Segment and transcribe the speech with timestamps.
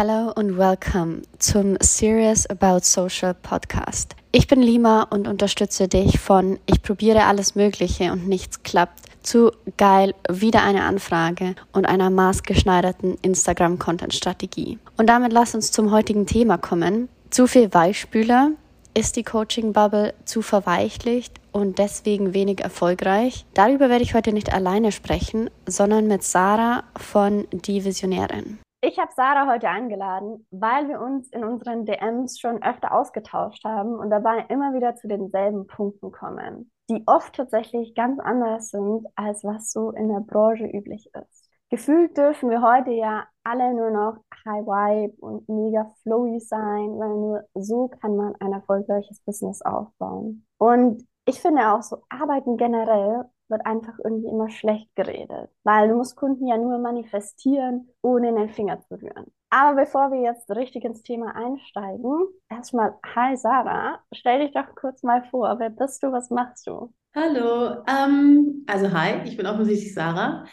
[0.00, 4.14] Hello und welcome zum Serious About Social Podcast.
[4.30, 9.50] Ich bin Lima und unterstütze dich von Ich probiere alles Mögliche und nichts klappt zu
[9.76, 14.78] geil wieder eine Anfrage und einer maßgeschneiderten Instagram-Content-Strategie.
[14.96, 17.08] Und damit lass uns zum heutigen Thema kommen.
[17.30, 18.52] Zu viel Weichspüler?
[18.94, 23.46] Ist die Coaching-Bubble zu verweichlicht und deswegen wenig erfolgreich?
[23.54, 28.60] Darüber werde ich heute nicht alleine sprechen, sondern mit Sarah von Die Visionärin.
[28.80, 33.94] Ich habe Sarah heute eingeladen, weil wir uns in unseren DMs schon öfter ausgetauscht haben
[33.96, 39.42] und dabei immer wieder zu denselben Punkten kommen, die oft tatsächlich ganz anders sind, als
[39.42, 41.50] was so in der Branche üblich ist.
[41.70, 47.16] Gefühlt dürfen wir heute ja alle nur noch High Vibe und mega flowy sein, weil
[47.16, 50.46] nur so kann man ein erfolgreiches Business aufbauen.
[50.56, 55.96] Und ich finde auch so Arbeiten generell wird einfach irgendwie immer schlecht geredet, weil du
[55.96, 59.26] musst Kunden ja nur manifestieren, ohne in den Finger zu rühren.
[59.50, 65.02] Aber bevor wir jetzt richtig ins Thema einsteigen, erstmal, hi Sarah, stell dich doch kurz
[65.02, 66.92] mal vor, wer bist du, was machst du?
[67.14, 70.44] Hallo, ähm, also hi, ich bin offensichtlich Sarah.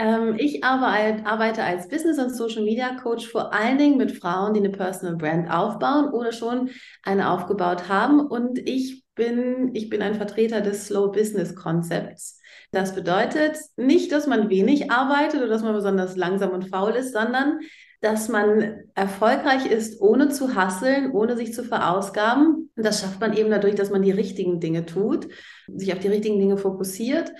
[0.00, 4.60] Ähm, ich arbeite, als Business- und Social Media Coach vor allen Dingen mit Frauen, die
[4.60, 6.70] eine Personal Brand aufbauen oder schon
[7.02, 8.20] eine aufgebaut haben.
[8.20, 12.40] Und ich bin, ich bin ein Vertreter des Slow Business Konzepts.
[12.72, 17.12] Das bedeutet nicht, dass man wenig arbeitet oder dass man besonders langsam und faul ist,
[17.12, 17.58] sondern
[18.00, 22.70] dass man erfolgreich ist, ohne zu hasseln, ohne sich zu verausgaben.
[22.74, 25.28] Und das schafft man eben dadurch, dass man die richtigen Dinge tut,
[25.66, 27.32] sich auf die richtigen Dinge fokussiert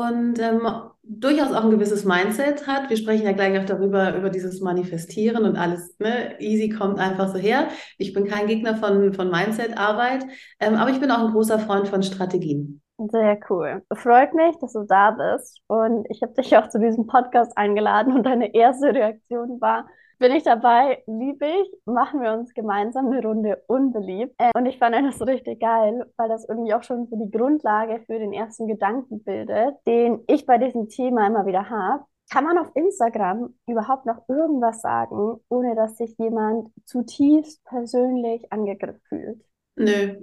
[0.00, 0.66] und ähm,
[1.02, 2.88] durchaus auch ein gewisses Mindset hat.
[2.90, 6.40] Wir sprechen ja gleich auch darüber, über dieses Manifestieren und alles, ne?
[6.40, 7.68] Easy kommt einfach so her.
[7.98, 10.24] Ich bin kein Gegner von, von Mindset-Arbeit,
[10.60, 12.80] ähm, aber ich bin auch ein großer Freund von Strategien.
[13.10, 13.82] Sehr cool.
[13.94, 15.60] Freut mich, dass du da bist.
[15.66, 19.86] Und ich habe dich auch zu diesem Podcast eingeladen und deine erste Reaktion war,
[20.22, 24.32] bin ich dabei, liebe ich, machen wir uns gemeinsam eine Runde unbeliebt.
[24.38, 28.04] Äh, und ich fand das richtig geil, weil das irgendwie auch schon so die Grundlage
[28.06, 32.04] für den ersten Gedanken bildet, den ich bei diesem Thema immer wieder habe.
[32.30, 39.02] Kann man auf Instagram überhaupt noch irgendwas sagen, ohne dass sich jemand zutiefst persönlich angegriffen
[39.08, 39.44] fühlt?
[39.74, 40.22] Nö.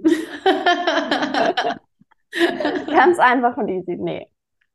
[2.86, 3.96] Ganz einfach und easy.
[3.96, 4.30] Nee.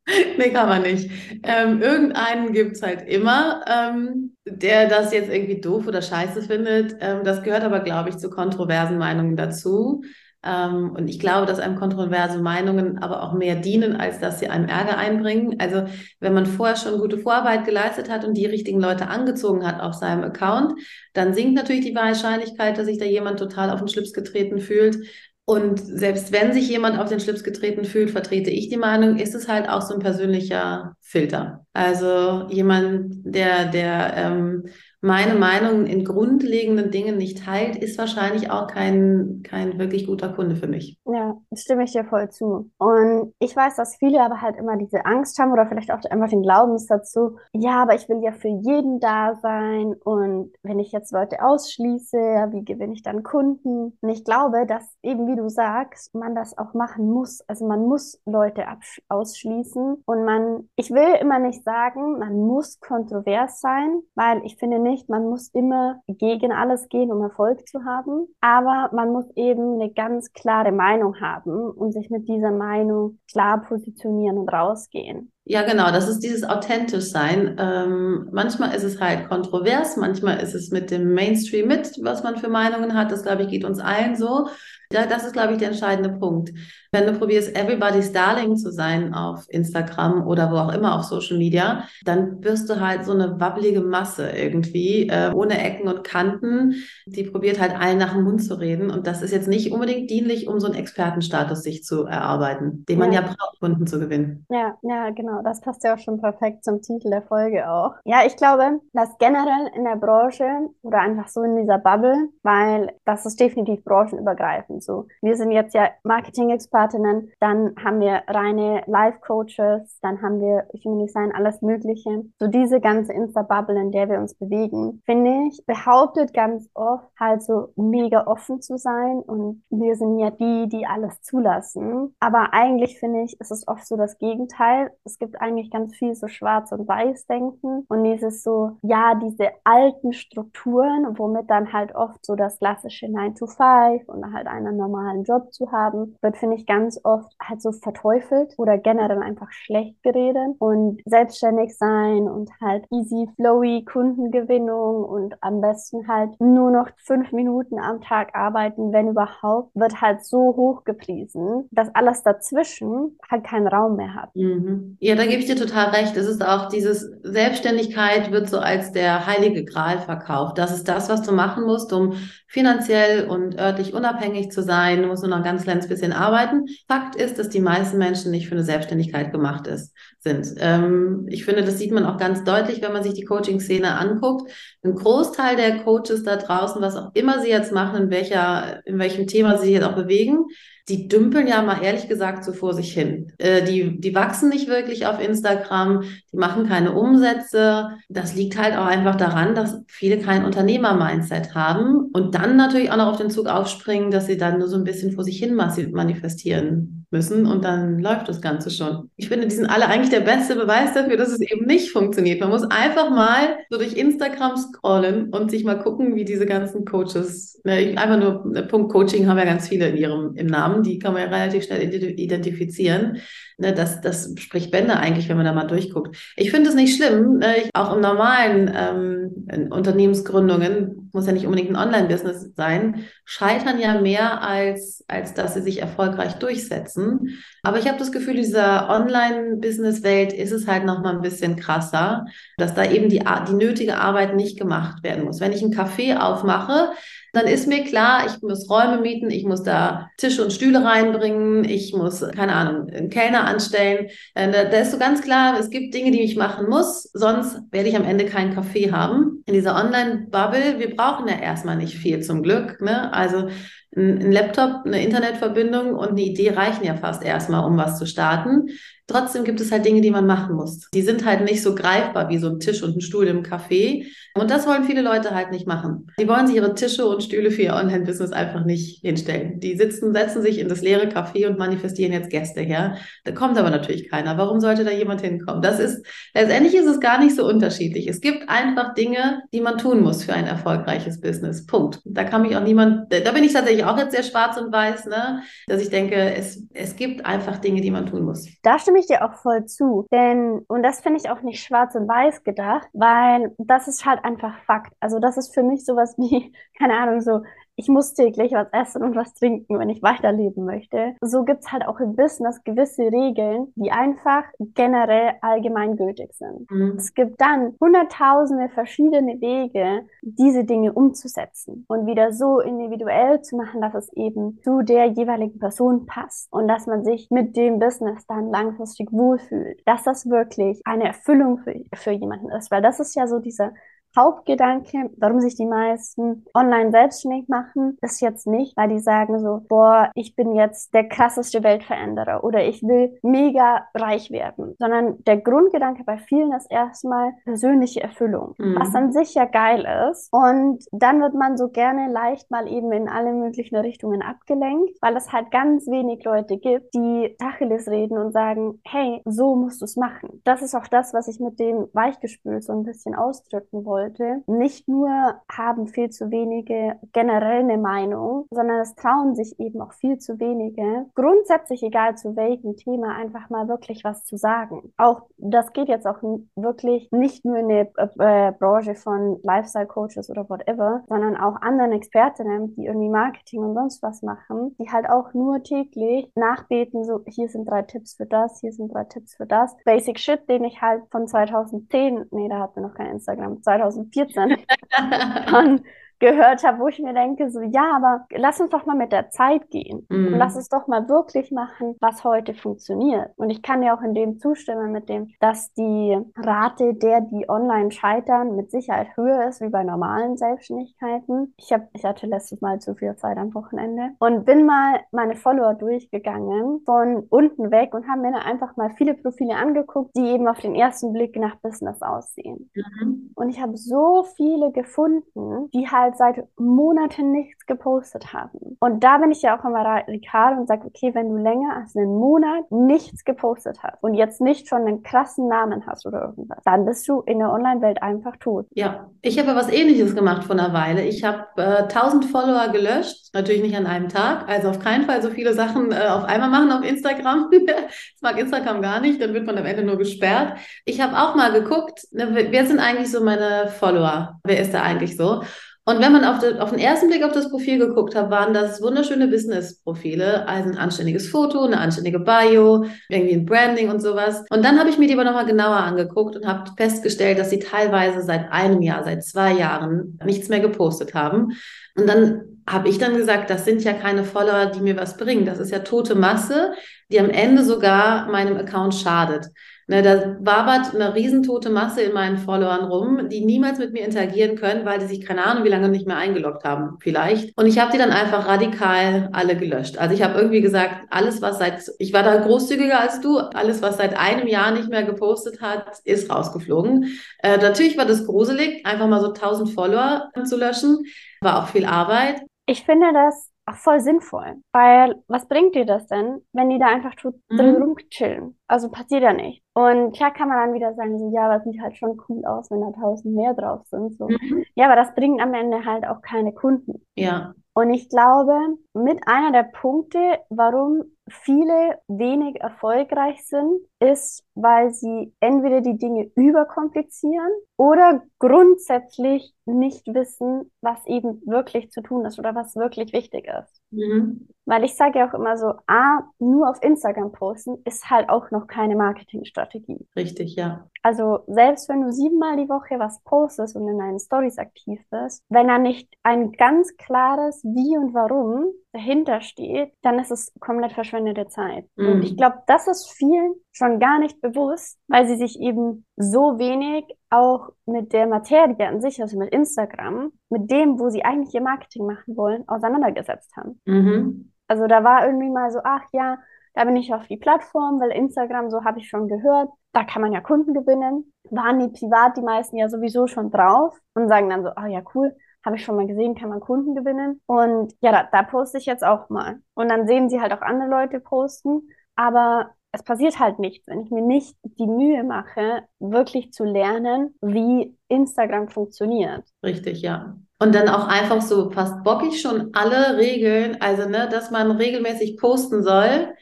[0.37, 1.09] Nee, kann man nicht.
[1.43, 6.95] Ähm, irgendeinen gibt es halt immer, ähm, der das jetzt irgendwie doof oder scheiße findet.
[6.99, 10.03] Ähm, das gehört aber, glaube ich, zu kontroversen Meinungen dazu.
[10.43, 14.47] Ähm, und ich glaube, dass einem kontroverse Meinungen aber auch mehr dienen, als dass sie
[14.47, 15.55] einem Ärger einbringen.
[15.59, 15.85] Also
[16.19, 19.95] wenn man vorher schon gute Vorarbeit geleistet hat und die richtigen Leute angezogen hat auf
[19.95, 20.73] seinem Account,
[21.13, 24.97] dann sinkt natürlich die Wahrscheinlichkeit, dass sich da jemand total auf den Schlips getreten fühlt.
[25.47, 29.35] Und selbst wenn sich jemand auf den Schlips getreten fühlt, vertrete ich die Meinung, ist
[29.35, 31.67] es halt auch so ein persönlicher Filter.
[31.71, 34.63] Also jemand, der, der ähm,
[35.05, 40.55] meine Meinung in grundlegenden Dingen nicht teilt, ist wahrscheinlich auch kein, kein wirklich guter Kunde
[40.55, 40.99] für mich.
[41.05, 42.71] Ja, stimme ich dir voll zu.
[42.77, 46.29] Und ich weiß, dass viele aber halt immer diese Angst haben oder vielleicht auch einfach
[46.29, 50.91] den Glaubenssatz dazu, ja, aber ich will ja für jeden da sein und wenn ich
[50.91, 52.17] jetzt Leute ausschließe,
[52.51, 53.97] wie gewinne ich dann Kunden?
[54.01, 57.41] Und ich glaube, dass eben wie du sagst, man das auch machen muss.
[57.47, 58.65] Also man muss Leute
[59.09, 64.79] ausschließen und man, ich will immer nicht sagen, man muss kontrovers sein, weil ich finde
[64.79, 69.25] nicht, nicht, man muss immer gegen alles gehen, um Erfolg zu haben, aber man muss
[69.35, 75.31] eben eine ganz klare Meinung haben und sich mit dieser Meinung klar positionieren und rausgehen.
[75.47, 77.55] Ja, genau, das ist dieses authentisch sein.
[77.59, 82.37] Ähm, manchmal ist es halt kontrovers, manchmal ist es mit dem Mainstream mit, was man
[82.37, 83.11] für Meinungen hat.
[83.11, 84.47] Das, glaube ich, geht uns allen so.
[84.91, 86.51] Ja, das ist, glaube ich, der entscheidende Punkt.
[86.91, 91.37] Wenn du probierst, everybody's darling zu sein auf Instagram oder wo auch immer auf Social
[91.37, 96.75] Media, dann wirst du halt so eine wabbelige Masse irgendwie, äh, ohne Ecken und Kanten.
[97.05, 98.89] Die probiert halt allen nach dem Mund zu reden.
[98.89, 102.99] Und das ist jetzt nicht unbedingt dienlich, um so einen Expertenstatus sich zu erarbeiten, den
[102.99, 104.45] man ja, ja braucht, Kunden zu gewinnen.
[104.49, 105.34] Ja, ja, genau.
[105.43, 107.95] Das passt ja auch schon perfekt zum Titel der Folge auch.
[108.03, 110.45] Ja, ich glaube, dass generell in der Branche
[110.81, 115.07] oder einfach so in dieser Bubble, weil das ist definitiv branchenübergreifend so.
[115.21, 121.31] Wir sind jetzt ja Marketing-Expertinnen, dann haben wir reine Life-Coaches, dann haben wir Human Design,
[121.33, 122.23] alles Mögliche.
[122.39, 127.43] So diese ganze Insta-Bubble, in der wir uns bewegen, finde ich, behauptet ganz oft halt
[127.43, 132.15] so mega offen zu sein und wir sind ja die, die alles zulassen.
[132.19, 134.91] Aber eigentlich finde ich, ist es oft so das Gegenteil.
[135.03, 139.49] Es gibt gibt eigentlich ganz viel so Schwarz- und Weiß-Denken und dieses so, ja, diese
[139.63, 144.77] alten Strukturen, womit dann halt oft so das klassische 9 to 5 und halt einen
[144.77, 149.51] normalen Job zu haben, wird, finde ich, ganz oft halt so verteufelt oder generell einfach
[149.51, 156.69] schlecht geredet und selbstständig sein und halt easy, flowy Kundengewinnung und am besten halt nur
[156.69, 162.21] noch fünf Minuten am Tag arbeiten, wenn überhaupt, wird halt so hoch gepriesen, dass alles
[162.21, 164.35] dazwischen halt keinen Raum mehr hat.
[164.35, 164.97] Mhm.
[164.99, 166.15] Ja, da gebe ich dir total recht.
[166.15, 170.57] Es ist auch dieses Selbstständigkeit wird so als der heilige Gral verkauft.
[170.57, 172.13] Das ist das, was du machen musst, um
[172.47, 175.01] finanziell und örtlich unabhängig zu sein.
[175.01, 176.65] Du musst nur noch ein ganz kleines bisschen arbeiten.
[176.87, 180.55] Fakt ist, dass die meisten Menschen nicht für eine Selbstständigkeit gemacht ist, sind.
[180.59, 184.51] Ähm, ich finde, das sieht man auch ganz deutlich, wenn man sich die Coaching-Szene anguckt.
[184.83, 188.99] Ein Großteil der Coaches da draußen, was auch immer sie jetzt machen, in welcher, in
[188.99, 190.45] welchem Thema sie sich jetzt auch bewegen,
[190.87, 193.31] die dümpeln ja mal ehrlich gesagt so vor sich hin.
[193.37, 197.89] Äh, die, die wachsen nicht wirklich auf Instagram, die machen keine Umsätze.
[198.09, 202.97] Das liegt halt auch einfach daran, dass viele kein Unternehmer-Mindset haben und dann natürlich auch
[202.97, 205.55] noch auf den Zug aufspringen, dass sie dann nur so ein bisschen vor sich hin
[205.55, 209.09] manifestieren müssen und dann läuft das Ganze schon.
[209.15, 212.41] Ich finde, die sind alle eigentlich der beste Beweis dafür, dass es eben nicht funktioniert.
[212.41, 216.85] Man muss einfach mal so durch Instagram scrollen und sich mal gucken, wie diese ganzen
[216.85, 220.83] Coaches, ne, einfach nur ne, Punkt Coaching haben ja ganz viele in ihrem im Namen,
[220.83, 223.17] die kann man ja relativ schnell identifizieren.
[223.57, 226.17] Ne, das, das spricht Bände eigentlich, wenn man da mal durchguckt.
[226.35, 231.45] Ich finde es nicht schlimm, ne, ich, auch im normalen ähm, Unternehmensgründungen, muss ja nicht
[231.45, 237.37] unbedingt ein Online-Business sein, scheitern ja mehr als, als dass sie sich erfolgreich durchsetzen.
[237.63, 242.25] Aber ich habe das Gefühl, dieser Online-Business-Welt ist es halt noch mal ein bisschen krasser,
[242.57, 245.39] dass da eben die, die nötige Arbeit nicht gemacht werden muss.
[245.39, 246.91] Wenn ich einen Café aufmache,
[247.35, 251.65] dann ist mir klar, ich muss Räume mieten, ich muss da Tische und Stühle reinbringen,
[251.65, 254.07] ich muss, keine Ahnung, einen Kellner anstellen.
[254.33, 257.59] Äh, da, da ist so ganz klar, es gibt Dinge, die ich machen muss, sonst
[257.71, 259.43] werde ich am Ende keinen Kaffee haben.
[259.45, 262.79] In dieser Online-Bubble, wir brauchen ja erstmal nicht viel zum Glück.
[262.81, 263.11] Ne?
[263.13, 263.49] Also
[263.95, 268.69] ein Laptop, eine Internetverbindung und eine Idee reichen ja fast erstmal, um was zu starten.
[269.07, 270.89] Trotzdem gibt es halt Dinge, die man machen muss.
[270.93, 274.05] Die sind halt nicht so greifbar wie so ein Tisch und ein Stuhl im Café.
[274.37, 276.11] Und das wollen viele Leute halt nicht machen.
[276.19, 279.61] Die wollen sich ihre Tische und Stühle für ihr Online-Business einfach nicht hinstellen.
[279.61, 282.97] Die sitzen, setzen sich in das leere Café und manifestieren jetzt Gäste her.
[283.23, 284.37] Da kommt aber natürlich keiner.
[284.37, 285.61] Warum sollte da jemand hinkommen?
[285.61, 288.09] Das ist, letztendlich ist es gar nicht so unterschiedlich.
[288.09, 291.65] Es gibt einfach Dinge, die man tun muss für ein erfolgreiches Business.
[291.65, 292.01] Punkt.
[292.03, 295.05] Da kann mich auch niemand, da bin ich tatsächlich auch jetzt sehr schwarz und weiß,
[295.05, 295.43] ne?
[295.67, 298.49] dass ich denke, es, es gibt einfach Dinge, die man tun muss.
[298.63, 300.07] Da stimme ich dir auch voll zu.
[300.11, 304.24] Denn, und das finde ich auch nicht schwarz und weiß gedacht, weil das ist halt
[304.25, 304.93] einfach Fakt.
[304.99, 307.41] Also das ist für mich sowas wie, keine Ahnung, so
[307.77, 311.15] ich muss täglich was essen und was trinken, wenn ich weiterleben möchte.
[311.21, 316.69] So gibt's halt auch im Business gewisse Regeln, die einfach generell allgemeingültig sind.
[316.71, 316.95] Mhm.
[316.97, 323.81] Es gibt dann hunderttausende verschiedene Wege, diese Dinge umzusetzen und wieder so individuell zu machen,
[323.81, 328.25] dass es eben zu der jeweiligen Person passt und dass man sich mit dem Business
[328.27, 329.81] dann langfristig wohlfühlt.
[329.85, 333.73] Dass das wirklich eine Erfüllung für, für jemanden ist, weil das ist ja so dieser
[334.17, 339.61] Hauptgedanke, warum sich die meisten online selbstständig machen, ist jetzt nicht, weil die sagen so,
[339.67, 345.37] boah, ich bin jetzt der krasseste Weltveränderer oder ich will mega reich werden, sondern der
[345.37, 348.77] Grundgedanke bei vielen ist erstmal persönliche Erfüllung, mhm.
[348.79, 350.31] was an sich ja geil ist.
[350.31, 355.15] Und dann wird man so gerne leicht mal eben in alle möglichen Richtungen abgelenkt, weil
[355.17, 359.85] es halt ganz wenig Leute gibt, die Tacheles reden und sagen, hey, so musst du
[359.85, 360.41] es machen.
[360.45, 364.43] Das ist auch das, was ich mit dem Weichgespült so ein bisschen ausdrücken wollte sollte.
[364.47, 365.09] Nicht nur
[365.51, 370.39] haben viel zu wenige generell eine Meinung, sondern es trauen sich eben auch viel zu
[370.39, 374.93] wenige, grundsätzlich egal zu welchem Thema, einfach mal wirklich was zu sagen.
[374.97, 376.21] Auch das geht jetzt auch
[376.55, 377.85] wirklich nicht nur in die
[378.19, 383.73] äh, Branche von Lifestyle Coaches oder whatever, sondern auch anderen Expertinnen, die irgendwie Marketing und
[383.73, 388.25] sonst was machen, die halt auch nur täglich nachbeten, so hier sind drei Tipps für
[388.25, 389.75] das, hier sind drei Tipps für das.
[389.85, 393.94] Basic Shit, den ich halt von 2010, nee, da hatten wir noch kein Instagram, 2010
[393.95, 394.57] 2014
[395.49, 395.85] von
[396.25, 399.29] gehört habe, wo ich mir denke, so ja, aber lass uns doch mal mit der
[399.29, 400.13] Zeit gehen mm.
[400.13, 400.37] und mhm.
[400.37, 403.29] lass uns doch mal wirklich machen, was heute funktioniert.
[403.35, 407.47] Und ich kann ja auch in dem zustimmen mit dem, dass die Rate der, die
[407.47, 411.53] online scheitern, mit Sicherheit höher ist wie bei normalen Selbstständigkeiten.
[411.57, 415.35] Ich habe, ich hatte letztes Mal zu viel Zeit am Wochenende und bin mal meine
[415.35, 420.27] Follower durchgegangen von unten weg und habe mir dann einfach mal viele Profile angeguckt, die
[420.27, 422.71] eben auf den ersten Blick nach Business aussehen.
[422.73, 423.31] Mhm.
[423.35, 428.77] Und ich habe so viele gefunden, die halt halt seit Monaten nichts gepostet haben.
[428.79, 431.95] Und da bin ich ja auch immer radikal und sage, okay, wenn du länger als
[431.95, 436.59] einen Monat nichts gepostet hast und jetzt nicht schon einen krassen Namen hast oder irgendwas,
[436.65, 438.67] dann bist du in der Online-Welt einfach tot.
[438.71, 441.03] Ja, ich habe was ähnliches gemacht vor einer Weile.
[441.03, 445.21] Ich habe äh, 1000 Follower gelöscht, natürlich nicht an einem Tag, also auf keinen Fall
[445.21, 447.49] so viele Sachen äh, auf einmal machen auf Instagram.
[447.67, 450.57] das mag Instagram gar nicht, dann wird man am Ende nur gesperrt.
[450.85, 454.39] Ich habe auch mal geguckt, ne, wer sind eigentlich so meine Follower?
[454.43, 455.41] Wer ist da eigentlich so?
[455.87, 458.55] Und wenn man auf, de, auf den ersten Blick auf das Profil geguckt hat, waren
[458.55, 464.43] das wunderschöne Business-Profile, also ein anständiges Foto, eine anständige Bio, irgendwie ein Branding und sowas.
[464.49, 467.59] Und dann habe ich mir die aber nochmal genauer angeguckt und habe festgestellt, dass sie
[467.59, 471.51] teilweise seit einem Jahr, seit zwei Jahren nichts mehr gepostet haben.
[471.95, 475.45] Und dann habe ich dann gesagt, das sind ja keine Follower, die mir was bringen.
[475.45, 476.73] Das ist ja tote Masse,
[477.11, 479.49] die am Ende sogar meinem Account schadet.
[479.87, 484.55] Ne, da wabert eine riesentote Masse in meinen Followern rum, die niemals mit mir interagieren
[484.55, 487.55] können, weil die sich keine Ahnung, wie lange nicht mehr eingeloggt haben, vielleicht.
[487.55, 489.99] Und ich habe die dann einfach radikal alle gelöscht.
[489.99, 493.83] Also ich habe irgendwie gesagt, alles, was seit, ich war da großzügiger als du, alles,
[493.83, 497.19] was seit einem Jahr nicht mehr gepostet hat, ist rausgeflogen.
[497.43, 501.03] Äh, natürlich war das gruselig, einfach mal so 1000 Follower zu löschen.
[501.41, 502.41] War auch viel Arbeit.
[502.65, 504.55] Ich finde das auch voll sinnvoll.
[504.71, 507.81] Weil was bringt dir das denn, wenn die da einfach drin mhm.
[507.81, 508.57] rumchillen?
[508.67, 509.63] Also passiert ja nicht.
[509.73, 512.69] Und klar kann man dann wieder sagen, so, ja, aber sieht halt schon cool aus,
[512.71, 514.17] wenn da tausend mehr drauf sind.
[514.17, 514.27] So.
[514.27, 514.63] Mhm.
[514.75, 517.05] Ja, aber das bringt am Ende halt auch keine Kunden.
[517.15, 517.53] Ja.
[517.73, 518.57] Und ich glaube,
[518.93, 523.81] mit einer der Punkte, warum viele wenig erfolgreich sind,
[524.11, 532.01] ist, weil sie entweder die Dinge überkomplizieren oder grundsätzlich nicht wissen, was eben wirklich zu
[532.01, 533.81] tun ist oder was wirklich wichtig ist.
[533.91, 534.47] Mhm.
[534.65, 538.49] Weil ich sage ja auch immer so, A, nur auf Instagram posten ist halt auch
[538.51, 540.07] noch keine Marketingstrategie.
[540.15, 540.87] Richtig, ja.
[541.01, 545.43] Also selbst wenn du siebenmal die Woche was postest und in deinen Stories aktiv bist,
[545.49, 550.93] wenn da nicht ein ganz klares Wie und Warum dahinter steht, dann ist es komplett
[550.93, 551.85] verschwendete Zeit.
[551.95, 552.07] Mhm.
[552.07, 556.57] Und ich glaube, das ist vielen schon gar nicht bewusst, weil sie sich eben so
[556.57, 561.53] wenig auch mit der Materie an sich, also mit Instagram, mit dem, wo sie eigentlich
[561.53, 563.81] ihr Marketing machen wollen, auseinandergesetzt haben.
[563.85, 564.53] Mhm.
[564.67, 566.37] Also da war irgendwie mal so, ach ja,
[566.73, 570.21] da bin ich auf die Plattform, weil Instagram, so habe ich schon gehört, da kann
[570.21, 571.33] man ja Kunden gewinnen.
[571.49, 575.01] Waren die privat die meisten ja sowieso schon drauf und sagen dann so, ah ja,
[575.13, 577.41] cool, habe ich schon mal gesehen, kann man Kunden gewinnen.
[577.45, 579.59] Und ja, da, da poste ich jetzt auch mal.
[579.73, 581.89] Und dann sehen sie halt auch andere Leute posten.
[582.15, 587.35] Aber es passiert halt nichts, wenn ich mir nicht die Mühe mache, wirklich zu lernen,
[587.41, 589.43] wie Instagram funktioniert.
[589.63, 590.37] Richtig, ja.
[590.59, 595.37] Und dann auch einfach so fast bockig schon alle Regeln, also ne, dass man regelmäßig
[595.37, 596.33] posten soll.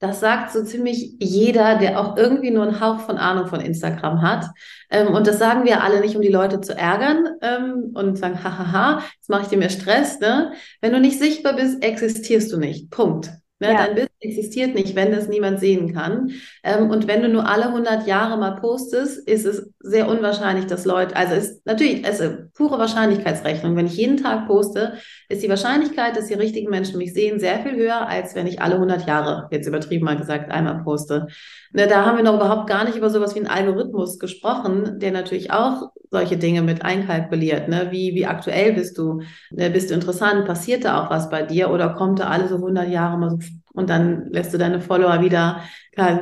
[0.00, 4.20] Das sagt so ziemlich jeder, der auch irgendwie nur einen Hauch von Ahnung von Instagram
[4.20, 4.46] hat.
[4.90, 8.42] Ähm, und das sagen wir alle nicht, um die Leute zu ärgern ähm, und sagen,
[8.42, 10.20] hahaha, jetzt mache ich dir mehr Stress.
[10.20, 10.52] Ne?
[10.82, 12.90] Wenn du nicht sichtbar bist, existierst du nicht.
[12.90, 13.30] Punkt.
[13.62, 13.68] Ne?
[13.68, 13.86] Ja.
[13.86, 16.32] Dein Bild existiert nicht, wenn das niemand sehen kann.
[16.64, 20.84] Ähm, und wenn du nur alle 100 Jahre mal postest, ist es sehr unwahrscheinlich, dass
[20.84, 23.76] Leute, also ist natürlich, es ist pure Wahrscheinlichkeitsrechnung.
[23.76, 24.94] Wenn ich jeden Tag poste,
[25.28, 28.60] ist die Wahrscheinlichkeit, dass die richtigen Menschen mich sehen, sehr viel höher, als wenn ich
[28.60, 31.28] alle 100 Jahre, jetzt übertrieben mal gesagt, einmal poste.
[31.72, 35.12] Ne, da haben wir noch überhaupt gar nicht über sowas wie einen Algorithmus gesprochen, der
[35.12, 37.68] natürlich auch solche Dinge mit einkalkuliert.
[37.68, 37.88] Ne?
[37.90, 39.22] Wie, wie aktuell bist du?
[39.50, 40.46] Ne, bist du interessant?
[40.46, 41.70] Passiert da auch was bei dir?
[41.70, 43.38] Oder kommt da alle so 100 Jahre mal so
[43.74, 45.62] und dann lässt du deine Follower wieder,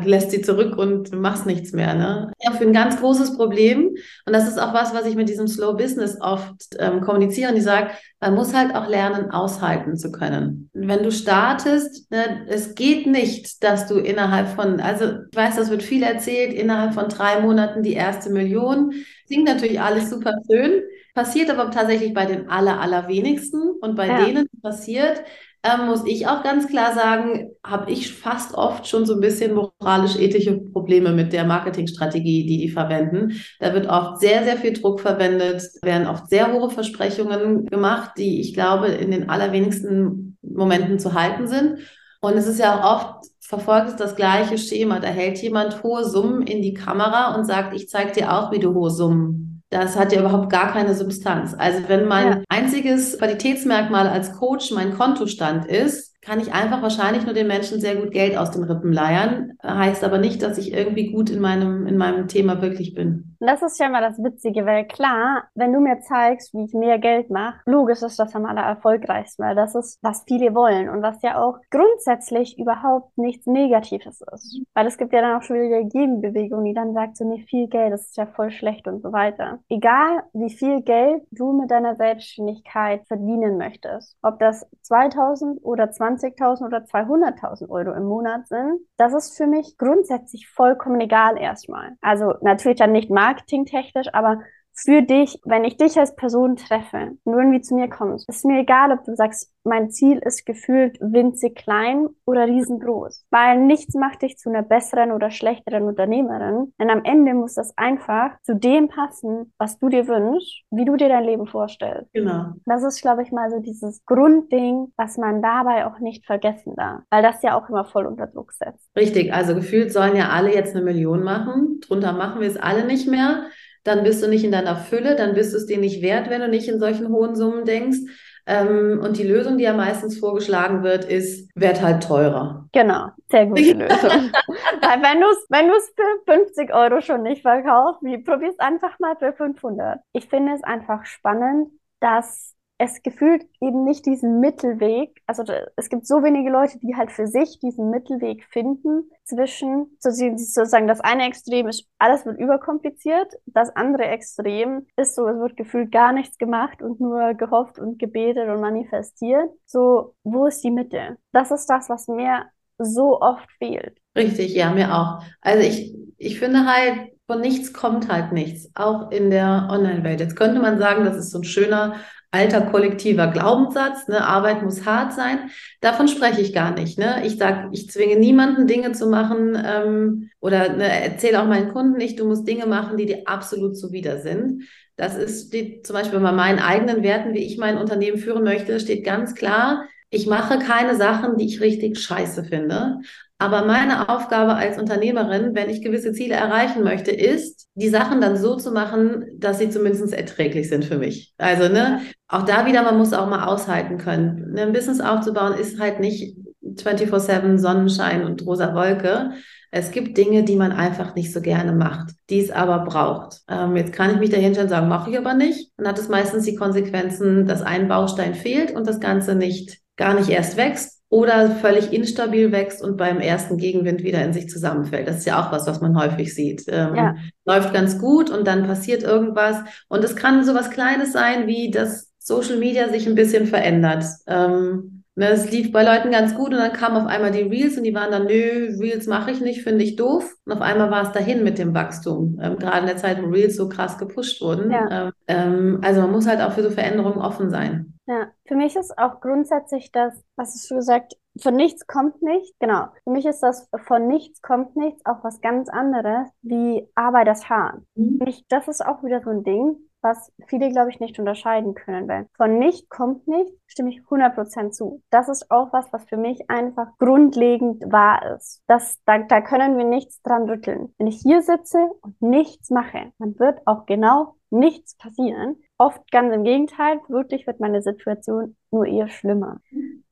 [0.05, 1.95] lässt sie zurück und machst nichts mehr.
[1.95, 2.33] Ne?
[2.41, 3.95] Ja, für ein ganz großes Problem.
[4.27, 7.51] Und das ist auch was, was ich mit diesem Slow Business oft ähm, kommuniziere.
[7.51, 7.91] Und ich sage,
[8.21, 10.71] man muss halt auch lernen, aushalten zu können.
[10.73, 15.71] Wenn du startest, ne, es geht nicht, dass du innerhalb von, also ich weiß, das
[15.71, 18.93] wird viel erzählt, innerhalb von drei Monaten die erste Million.
[19.27, 20.83] Klingt natürlich alles super schön,
[21.15, 23.61] passiert aber tatsächlich bei den aller, allerwenigsten.
[23.81, 24.25] Und bei ja.
[24.25, 25.23] denen passiert,
[25.63, 29.55] ähm, muss ich auch ganz klar sagen, habe ich fast oft schon so ein bisschen
[29.55, 33.33] moralisch-ethische Probleme mit der Marketingstrategie, die die verwenden.
[33.59, 38.41] Da wird oft sehr, sehr viel Druck verwendet, werden oft sehr hohe Versprechungen gemacht, die
[38.41, 41.79] ich glaube in den allerwenigsten Momenten zu halten sind.
[42.23, 45.01] Und es ist ja auch oft verfolgt es das gleiche Schema.
[45.01, 48.61] Da hält jemand hohe Summen in die Kamera und sagt, ich zeige dir auch, wie
[48.61, 51.55] du hohe Summen das hat ja überhaupt gar keine Substanz.
[51.57, 52.43] Also wenn mein ja.
[52.49, 57.97] einziges Qualitätsmerkmal als Coach mein Kontostand ist, kann ich einfach wahrscheinlich nur den Menschen sehr
[57.97, 59.53] gut Geld aus den Rippen leiern.
[59.63, 63.30] Heißt aber nicht, dass ich irgendwie gut in meinem, in meinem Thema wirklich bin.
[63.41, 66.75] Und das ist ja immer das Witzige, weil klar, wenn du mir zeigst, wie ich
[66.75, 70.91] mehr Geld mache, logisch ist das am aller erfolgreichsten, weil das ist, was viele wollen
[70.91, 74.61] und was ja auch grundsätzlich überhaupt nichts Negatives ist.
[74.75, 77.43] Weil es gibt ja dann auch schon wieder die Gegenbewegung, die dann sagt, so nee,
[77.49, 79.61] viel Geld, das ist ja voll schlecht und so weiter.
[79.71, 86.67] Egal, wie viel Geld du mit deiner Selbstständigkeit verdienen möchtest, ob das 2000 oder 20.000
[86.67, 91.97] oder 200.000 Euro im Monat sind, das ist für mich grundsätzlich vollkommen egal erstmal.
[92.03, 94.41] Also natürlich dann nicht marketingtechnisch, aber
[94.75, 98.45] für dich, wenn ich dich als Person treffe und du irgendwie zu mir kommst, ist
[98.45, 103.95] mir egal, ob du sagst, mein Ziel ist gefühlt winzig klein oder riesengroß, weil nichts
[103.95, 108.55] macht dich zu einer besseren oder schlechteren Unternehmerin, denn am Ende muss das einfach zu
[108.55, 112.11] dem passen, was du dir wünschst, wie du dir dein Leben vorstellst.
[112.15, 112.53] Genau.
[112.65, 117.03] Das ist, glaube ich, mal so dieses Grundding, was man dabei auch nicht vergessen darf,
[117.11, 118.89] weil das ja auch immer voll unter Druck setzt.
[118.97, 122.87] Richtig, also gefühlt sollen ja alle jetzt eine Million machen, drunter machen wir es alle
[122.87, 123.45] nicht mehr
[123.85, 126.41] dann bist du nicht in deiner Fülle, dann bist du es dir nicht wert, wenn
[126.41, 127.99] du nicht in solchen hohen Summen denkst.
[128.47, 132.67] Ähm, und die Lösung, die ja meistens vorgeschlagen wird, ist, werd halt teurer.
[132.73, 134.11] Genau, sehr gute Lösung.
[134.81, 139.17] Weil wenn du es wenn für 50 Euro schon nicht verkaufst, probier es einfach mal
[139.17, 140.01] für 500.
[140.13, 141.69] Ich finde es einfach spannend,
[142.01, 145.45] dass es gefühlt eben nicht diesen Mittelweg, also
[145.77, 151.03] es gibt so wenige Leute, die halt für sich diesen Mittelweg finden zwischen, sozusagen das
[151.03, 156.15] eine Extrem ist, alles wird überkompliziert, das andere Extrem ist so, es wird gefühlt gar
[156.15, 159.51] nichts gemacht und nur gehofft und gebetet und manifestiert.
[159.67, 161.19] So, wo ist die Mitte?
[161.33, 162.47] Das ist das, was mir
[162.79, 163.99] so oft fehlt.
[164.17, 165.23] Richtig, ja, mir auch.
[165.43, 170.21] Also ich, ich finde halt, von nichts kommt halt nichts, auch in der Online-Welt.
[170.21, 171.97] Jetzt könnte man sagen, das ist so ein schöner
[172.31, 175.51] alter kollektiver Glaubenssatz, ne, Arbeit muss hart sein.
[175.81, 176.99] Davon spreche ich gar nicht.
[176.99, 177.23] Ne?
[177.27, 181.97] Ich sage, ich zwinge niemanden, Dinge zu machen ähm, oder ne, erzähle auch meinen Kunden
[181.97, 184.65] nicht, du musst Dinge machen, die dir absolut zuwider sind.
[184.97, 188.79] Das ist steht zum Beispiel bei meinen eigenen Werten, wie ich mein Unternehmen führen möchte,
[188.79, 192.99] steht ganz klar, ich mache keine Sachen, die ich richtig scheiße finde.
[193.39, 198.37] Aber meine Aufgabe als Unternehmerin, wenn ich gewisse Ziele erreichen möchte, ist, die Sachen dann
[198.37, 201.33] so zu machen, dass sie zumindest erträglich sind für mich.
[201.39, 204.53] Also, ne, auch da wieder, man muss auch mal aushalten können.
[204.53, 206.37] Ne, ein Business aufzubauen ist halt nicht
[206.77, 209.31] 24-7 Sonnenschein und rosa Wolke.
[209.71, 213.41] Es gibt Dinge, die man einfach nicht so gerne macht, die es aber braucht.
[213.49, 215.71] Ähm, jetzt kann ich mich dahinter sagen, mache ich aber nicht.
[215.79, 220.15] Dann hat es meistens die Konsequenzen, dass ein Baustein fehlt und das Ganze nicht gar
[220.15, 225.07] nicht erst wächst oder völlig instabil wächst und beim ersten Gegenwind wieder in sich zusammenfällt.
[225.07, 226.65] Das ist ja auch was, was man häufig sieht.
[226.69, 227.15] Ähm, ja.
[227.45, 229.59] Läuft ganz gut und dann passiert irgendwas.
[229.89, 234.05] Und es kann so was Kleines sein, wie dass Social Media sich ein bisschen verändert.
[234.27, 237.85] Ähm, es lief bei Leuten ganz gut und dann kamen auf einmal die Reels und
[237.85, 240.37] die waren dann, nö, Reels mache ich nicht, finde ich doof.
[240.47, 242.39] Und auf einmal war es dahin mit dem Wachstum.
[242.41, 244.71] Ähm, gerade in der Zeit, wo Reels so krass gepusht wurden.
[244.71, 244.89] Ja.
[244.91, 247.95] Ähm, ähm also man muss halt auch für so Veränderungen offen sein.
[248.07, 252.53] Ja, für mich ist auch grundsätzlich das, was hast du gesagt, von nichts kommt nichts.
[252.59, 252.87] Genau.
[253.05, 257.49] Für mich ist das von nichts kommt nichts auch was ganz anderes wie Arbeit das
[257.49, 257.81] hart.
[257.95, 258.21] Mhm.
[258.27, 262.09] Ich, das ist auch wieder so ein Ding, was viele, glaube ich, nicht unterscheiden können,
[262.09, 265.03] weil von nicht kommt nichts, stimme ich 100% zu.
[265.11, 268.63] Das ist auch was, was für mich einfach grundlegend wahr ist.
[268.67, 270.95] Das, da, da können wir nichts dran rütteln.
[270.99, 275.57] Wenn ich hier sitze und nichts mache, dann wird auch genau nichts passieren.
[275.79, 279.61] Oft ganz im Gegenteil, wirklich wird meine Situation nur eher schlimmer.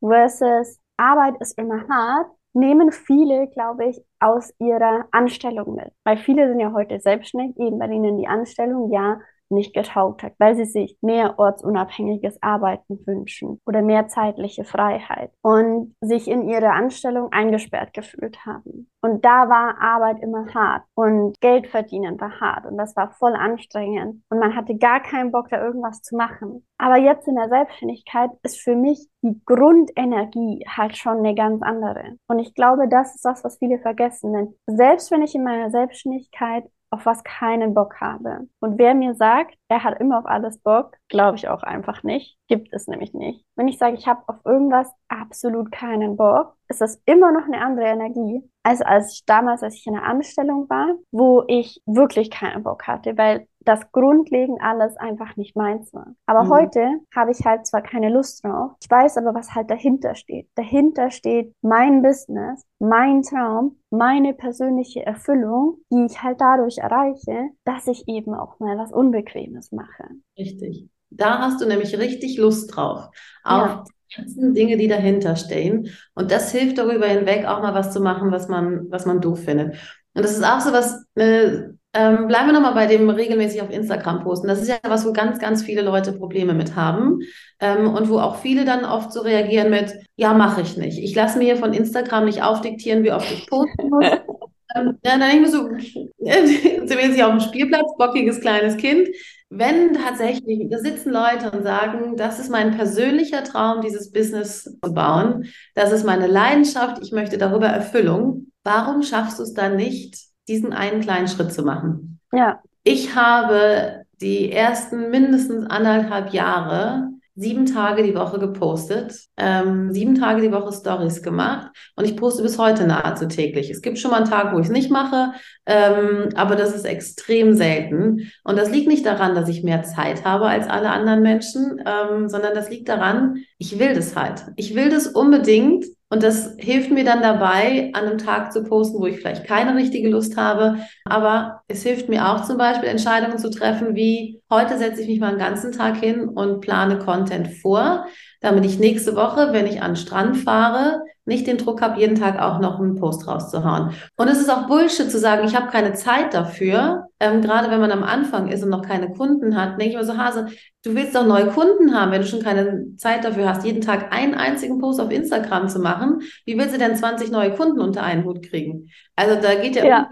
[0.01, 5.92] Versus Arbeit ist immer hart, nehmen viele, glaube ich, aus ihrer Anstellung mit.
[6.05, 9.20] Weil viele sind ja heute selbstständig, eben bei ihnen die Anstellung, ja,
[9.51, 15.95] nicht getaugt hat, weil sie sich mehr ortsunabhängiges Arbeiten wünschen oder mehr zeitliche Freiheit und
[16.01, 18.89] sich in ihre Anstellung eingesperrt gefühlt haben.
[19.01, 23.35] Und da war Arbeit immer hart und Geld verdienen war hart und das war voll
[23.35, 26.65] anstrengend und man hatte gar keinen Bock, da irgendwas zu machen.
[26.79, 32.17] Aber jetzt in der Selbstständigkeit ist für mich die Grundenergie halt schon eine ganz andere.
[32.29, 34.33] Und ich glaube, das ist das, was viele vergessen.
[34.33, 38.48] Denn selbst wenn ich in meiner Selbstständigkeit auf was keinen Bock habe.
[38.61, 42.38] Und wer mir sagt, er hat immer auf alles Bock, glaube ich auch einfach nicht.
[42.48, 43.44] Gibt es nämlich nicht.
[43.57, 47.61] Wenn ich sage, ich habe auf irgendwas absolut keinen Bock, ist das immer noch eine
[47.61, 52.31] andere Energie, als als ich damals, als ich in einer Anstellung war, wo ich wirklich
[52.31, 56.14] keinen Bock hatte, weil das grundlegend alles einfach nicht meins war.
[56.26, 56.50] Aber mhm.
[56.50, 60.48] heute habe ich halt zwar keine Lust drauf, ich weiß aber, was halt dahinter steht.
[60.54, 67.87] Dahinter steht mein Business, mein Traum, meine persönliche Erfüllung, die ich halt dadurch erreiche, dass
[67.87, 70.04] ich eben auch mal was Unbequemes mache.
[70.38, 70.88] Richtig.
[71.11, 73.09] Da hast du nämlich richtig Lust drauf.
[73.44, 73.85] Auf ja
[74.16, 75.90] ganzen Dinge, die dahinter stehen.
[76.14, 79.44] Und das hilft darüber hinweg, auch mal was zu machen, was man, was man doof
[79.44, 79.76] findet.
[80.14, 83.70] Und das ist auch so was, äh, Ähm, bleiben wir nochmal bei dem regelmäßig auf
[83.70, 84.46] Instagram posten.
[84.46, 87.20] Das ist ja was, wo ganz, ganz viele Leute Probleme mit haben
[87.61, 90.98] ähm, und wo auch viele dann oft so reagieren mit, ja, mache ich nicht.
[90.98, 94.05] Ich lasse mir hier von Instagram nicht aufdiktieren, wie oft ich posten muss.
[94.77, 95.70] ähm, ja, dann denke ich mir so,
[96.18, 99.09] jetzt hier auf dem Spielplatz, bockiges kleines Kind.
[99.48, 104.92] Wenn tatsächlich, da sitzen Leute und sagen, das ist mein persönlicher Traum, dieses Business zu
[104.92, 110.29] bauen, das ist meine Leidenschaft, ich möchte darüber Erfüllung, warum schaffst du es dann nicht,
[110.49, 112.21] diesen einen kleinen Schritt zu machen?
[112.33, 112.61] Ja.
[112.85, 117.09] Ich habe die ersten mindestens anderthalb Jahre
[117.39, 122.43] sieben Tage die Woche gepostet, ähm, sieben Tage die Woche Stories gemacht und ich poste
[122.43, 123.71] bis heute nahezu täglich.
[123.71, 125.33] Es gibt schon mal einen Tag, wo ich es nicht mache,
[125.65, 128.33] ähm, aber das ist extrem selten.
[128.43, 132.29] Und das liegt nicht daran, dass ich mehr Zeit habe als alle anderen Menschen, ähm,
[132.29, 134.47] sondern das liegt daran, ich will das halt.
[134.57, 138.99] Ich will das unbedingt und das hilft mir dann dabei, an einem Tag zu posten,
[138.99, 140.79] wo ich vielleicht keine richtige Lust habe.
[141.05, 145.21] Aber es hilft mir auch zum Beispiel, Entscheidungen zu treffen, wie heute setze ich mich
[145.21, 148.07] mal einen ganzen Tag hin und plane Content vor,
[148.41, 152.15] damit ich nächste Woche, wenn ich an den Strand fahre, nicht den Druck habe, jeden
[152.15, 153.91] Tag auch noch einen Post rauszuhauen.
[154.17, 157.07] Und es ist auch Bullshit zu sagen, ich habe keine Zeit dafür.
[157.21, 160.05] Ähm, gerade wenn man am Anfang ist und noch keine Kunden hat, denke ich mir
[160.05, 160.47] so, Hase,
[160.85, 164.13] du willst doch neue Kunden haben, wenn du schon keine Zeit dafür hast, jeden Tag
[164.13, 166.21] einen einzigen Post auf Instagram zu machen.
[166.47, 168.89] Wie willst du denn 20 neue Kunden unter einen Hut kriegen?
[169.15, 170.09] Also da geht ja, ja.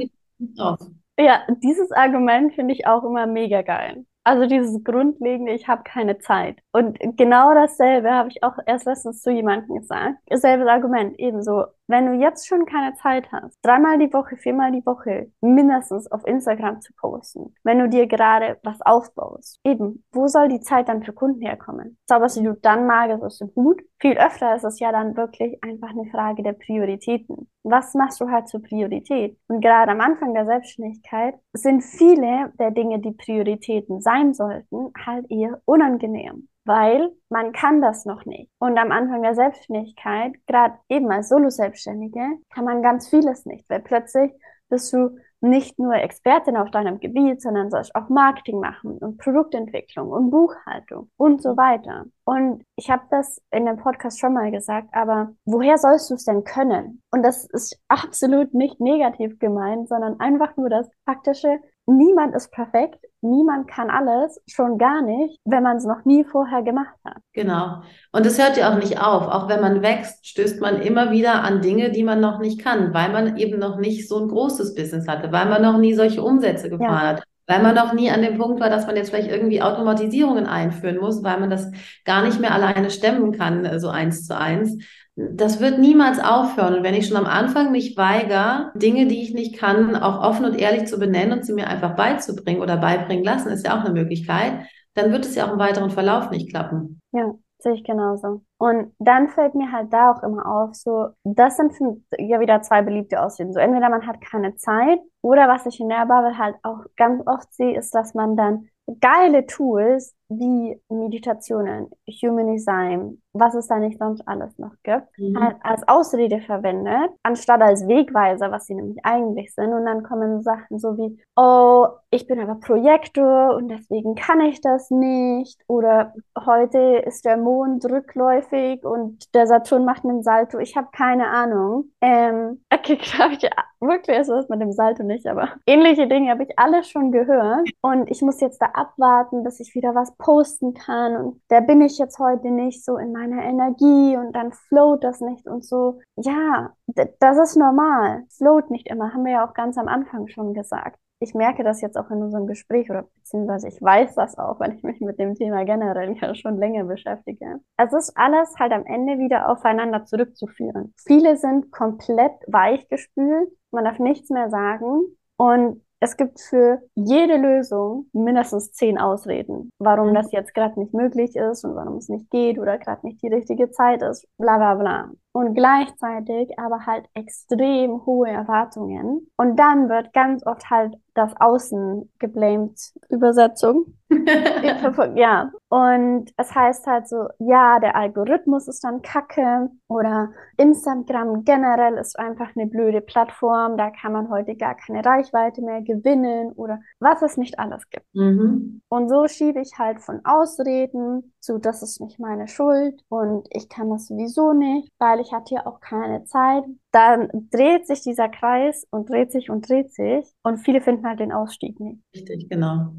[0.57, 0.81] drauf.
[1.19, 4.05] Ja, dieses Argument finde ich auch immer mega geil.
[4.27, 6.59] Also dieses grundlegende, ich habe keine Zeit.
[6.73, 10.19] Und genau dasselbe habe ich auch erst letztens zu jemandem gesagt.
[10.33, 11.67] Selbes Argument, ebenso.
[11.89, 16.27] Wenn du jetzt schon keine Zeit hast, dreimal die Woche, viermal die Woche mindestens auf
[16.27, 21.05] Instagram zu posten, wenn du dir gerade was aufbaust, eben, wo soll die Zeit dann
[21.05, 21.97] für Kunden herkommen?
[22.09, 23.83] Zauberst du dann Mages aus dem Hut?
[24.01, 27.49] Viel öfter ist es ja dann wirklich einfach eine Frage der Prioritäten.
[27.63, 29.39] Was machst du halt zur Priorität?
[29.47, 35.31] Und gerade am Anfang der Selbstständigkeit sind viele der Dinge, die Prioritäten sein sollten, halt
[35.31, 38.51] eher unangenehm weil man kann das noch nicht.
[38.59, 42.25] Und am Anfang der Selbstständigkeit, gerade eben als Solo-Selbstständige,
[42.55, 44.33] kann man ganz vieles nicht, weil plötzlich
[44.69, 50.09] bist du nicht nur Expertin auf deinem Gebiet, sondern sollst auch Marketing machen und Produktentwicklung
[50.09, 52.07] und Buchhaltung und so weiter.
[52.25, 56.25] Und ich habe das in dem Podcast schon mal gesagt, aber woher sollst du es
[56.25, 57.03] denn können?
[57.11, 62.99] Und das ist absolut nicht negativ gemeint, sondern einfach nur das faktische, niemand ist perfekt,
[63.21, 67.19] niemand kann alles, schon gar nicht, wenn man es noch nie vorher gemacht hat.
[67.33, 67.83] Genau.
[68.13, 69.27] Und es hört ja auch nicht auf.
[69.29, 72.93] Auch wenn man wächst, stößt man immer wieder an Dinge, die man noch nicht kann,
[72.93, 76.23] weil man eben noch nicht so ein großes Business hatte, weil man noch nie solche
[76.23, 77.09] Umsätze gefahren ja.
[77.09, 77.23] hat.
[77.49, 80.99] Weil man noch nie an dem Punkt war, dass man jetzt vielleicht irgendwie Automatisierungen einführen
[80.99, 81.71] muss, weil man das
[82.05, 84.83] gar nicht mehr alleine stemmen kann, so eins zu eins
[85.17, 86.75] das wird niemals aufhören.
[86.75, 90.45] Und wenn ich schon am Anfang mich weigere, Dinge, die ich nicht kann, auch offen
[90.45, 93.85] und ehrlich zu benennen und sie mir einfach beizubringen oder beibringen lassen, ist ja auch
[93.85, 97.01] eine Möglichkeit, dann wird es ja auch im weiteren Verlauf nicht klappen.
[97.13, 98.43] Ja, sehe ich genauso.
[98.59, 101.73] Und dann fällt mir halt da auch immer auf, so, das sind
[102.19, 103.53] ja wieder zwei beliebte Ausreden.
[103.53, 107.23] So, entweder man hat keine Zeit oder was ich in der Bubble halt auch ganz
[107.27, 108.69] oft sehe, ist, dass man dann
[109.01, 111.91] geile Tools wie Meditationen,
[112.23, 115.39] Human Design, was es da nicht sonst alles noch gibt, mhm.
[115.39, 119.73] halt als Ausrede verwendet, anstatt als Wegweiser, was sie nämlich eigentlich sind.
[119.73, 124.61] Und dann kommen Sachen so wie, oh, ich bin aber Projektor und deswegen kann ich
[124.61, 125.61] das nicht.
[125.69, 130.59] Oder heute ist der Mond rückläufig und der Saturn macht einen Salto.
[130.59, 131.93] Ich habe keine Ahnung.
[132.01, 133.49] Ähm, okay, glaube ich,
[133.81, 137.69] wirklich ist das mit dem Salto nicht, aber ähnliche Dinge habe ich alle schon gehört.
[137.81, 141.81] Und ich muss jetzt da abwarten, bis ich wieder was posten kann und da bin
[141.81, 146.01] ich jetzt heute nicht so in meiner Energie und dann float das nicht und so.
[146.17, 148.25] Ja, das ist normal.
[148.37, 150.99] Float nicht immer, haben wir ja auch ganz am Anfang schon gesagt.
[151.19, 154.75] Ich merke das jetzt auch in unserem Gespräch oder beziehungsweise ich weiß das auch, weil
[154.75, 157.61] ich mich mit dem Thema generell ja schon länger beschäftige.
[157.77, 160.95] Es ist alles halt am Ende wieder aufeinander zurückzuführen.
[161.07, 165.03] Viele sind komplett weichgespült, man darf nichts mehr sagen
[165.37, 171.35] und es gibt für jede Lösung mindestens zehn Ausreden, warum das jetzt gerade nicht möglich
[171.35, 174.75] ist und warum es nicht geht oder gerade nicht die richtige Zeit ist, bla bla
[174.77, 175.11] bla.
[175.37, 179.31] Und gleichzeitig aber halt extrem hohe Erwartungen.
[179.37, 182.79] Und dann wird ganz oft halt das Außen geblamed.
[183.09, 183.95] Übersetzung.
[185.17, 185.51] ja.
[185.69, 192.19] Und es heißt halt so, ja, der Algorithmus ist dann kacke oder Instagram generell ist
[192.19, 197.23] einfach eine blöde Plattform, da kann man heute gar keine Reichweite mehr gewinnen oder was
[197.23, 198.07] es nicht alles gibt.
[198.15, 198.81] Mhm.
[198.89, 203.69] Und so schiebe ich halt von Ausreden zu, das ist nicht meine Schuld und ich
[203.69, 206.65] kann das sowieso nicht, weil ich hatte ja auch keine Zeit.
[206.93, 211.21] Dann dreht sich dieser Kreis und dreht sich und dreht sich und viele finden halt
[211.21, 212.01] den Ausstieg nicht.
[212.15, 212.95] Richtig, genau.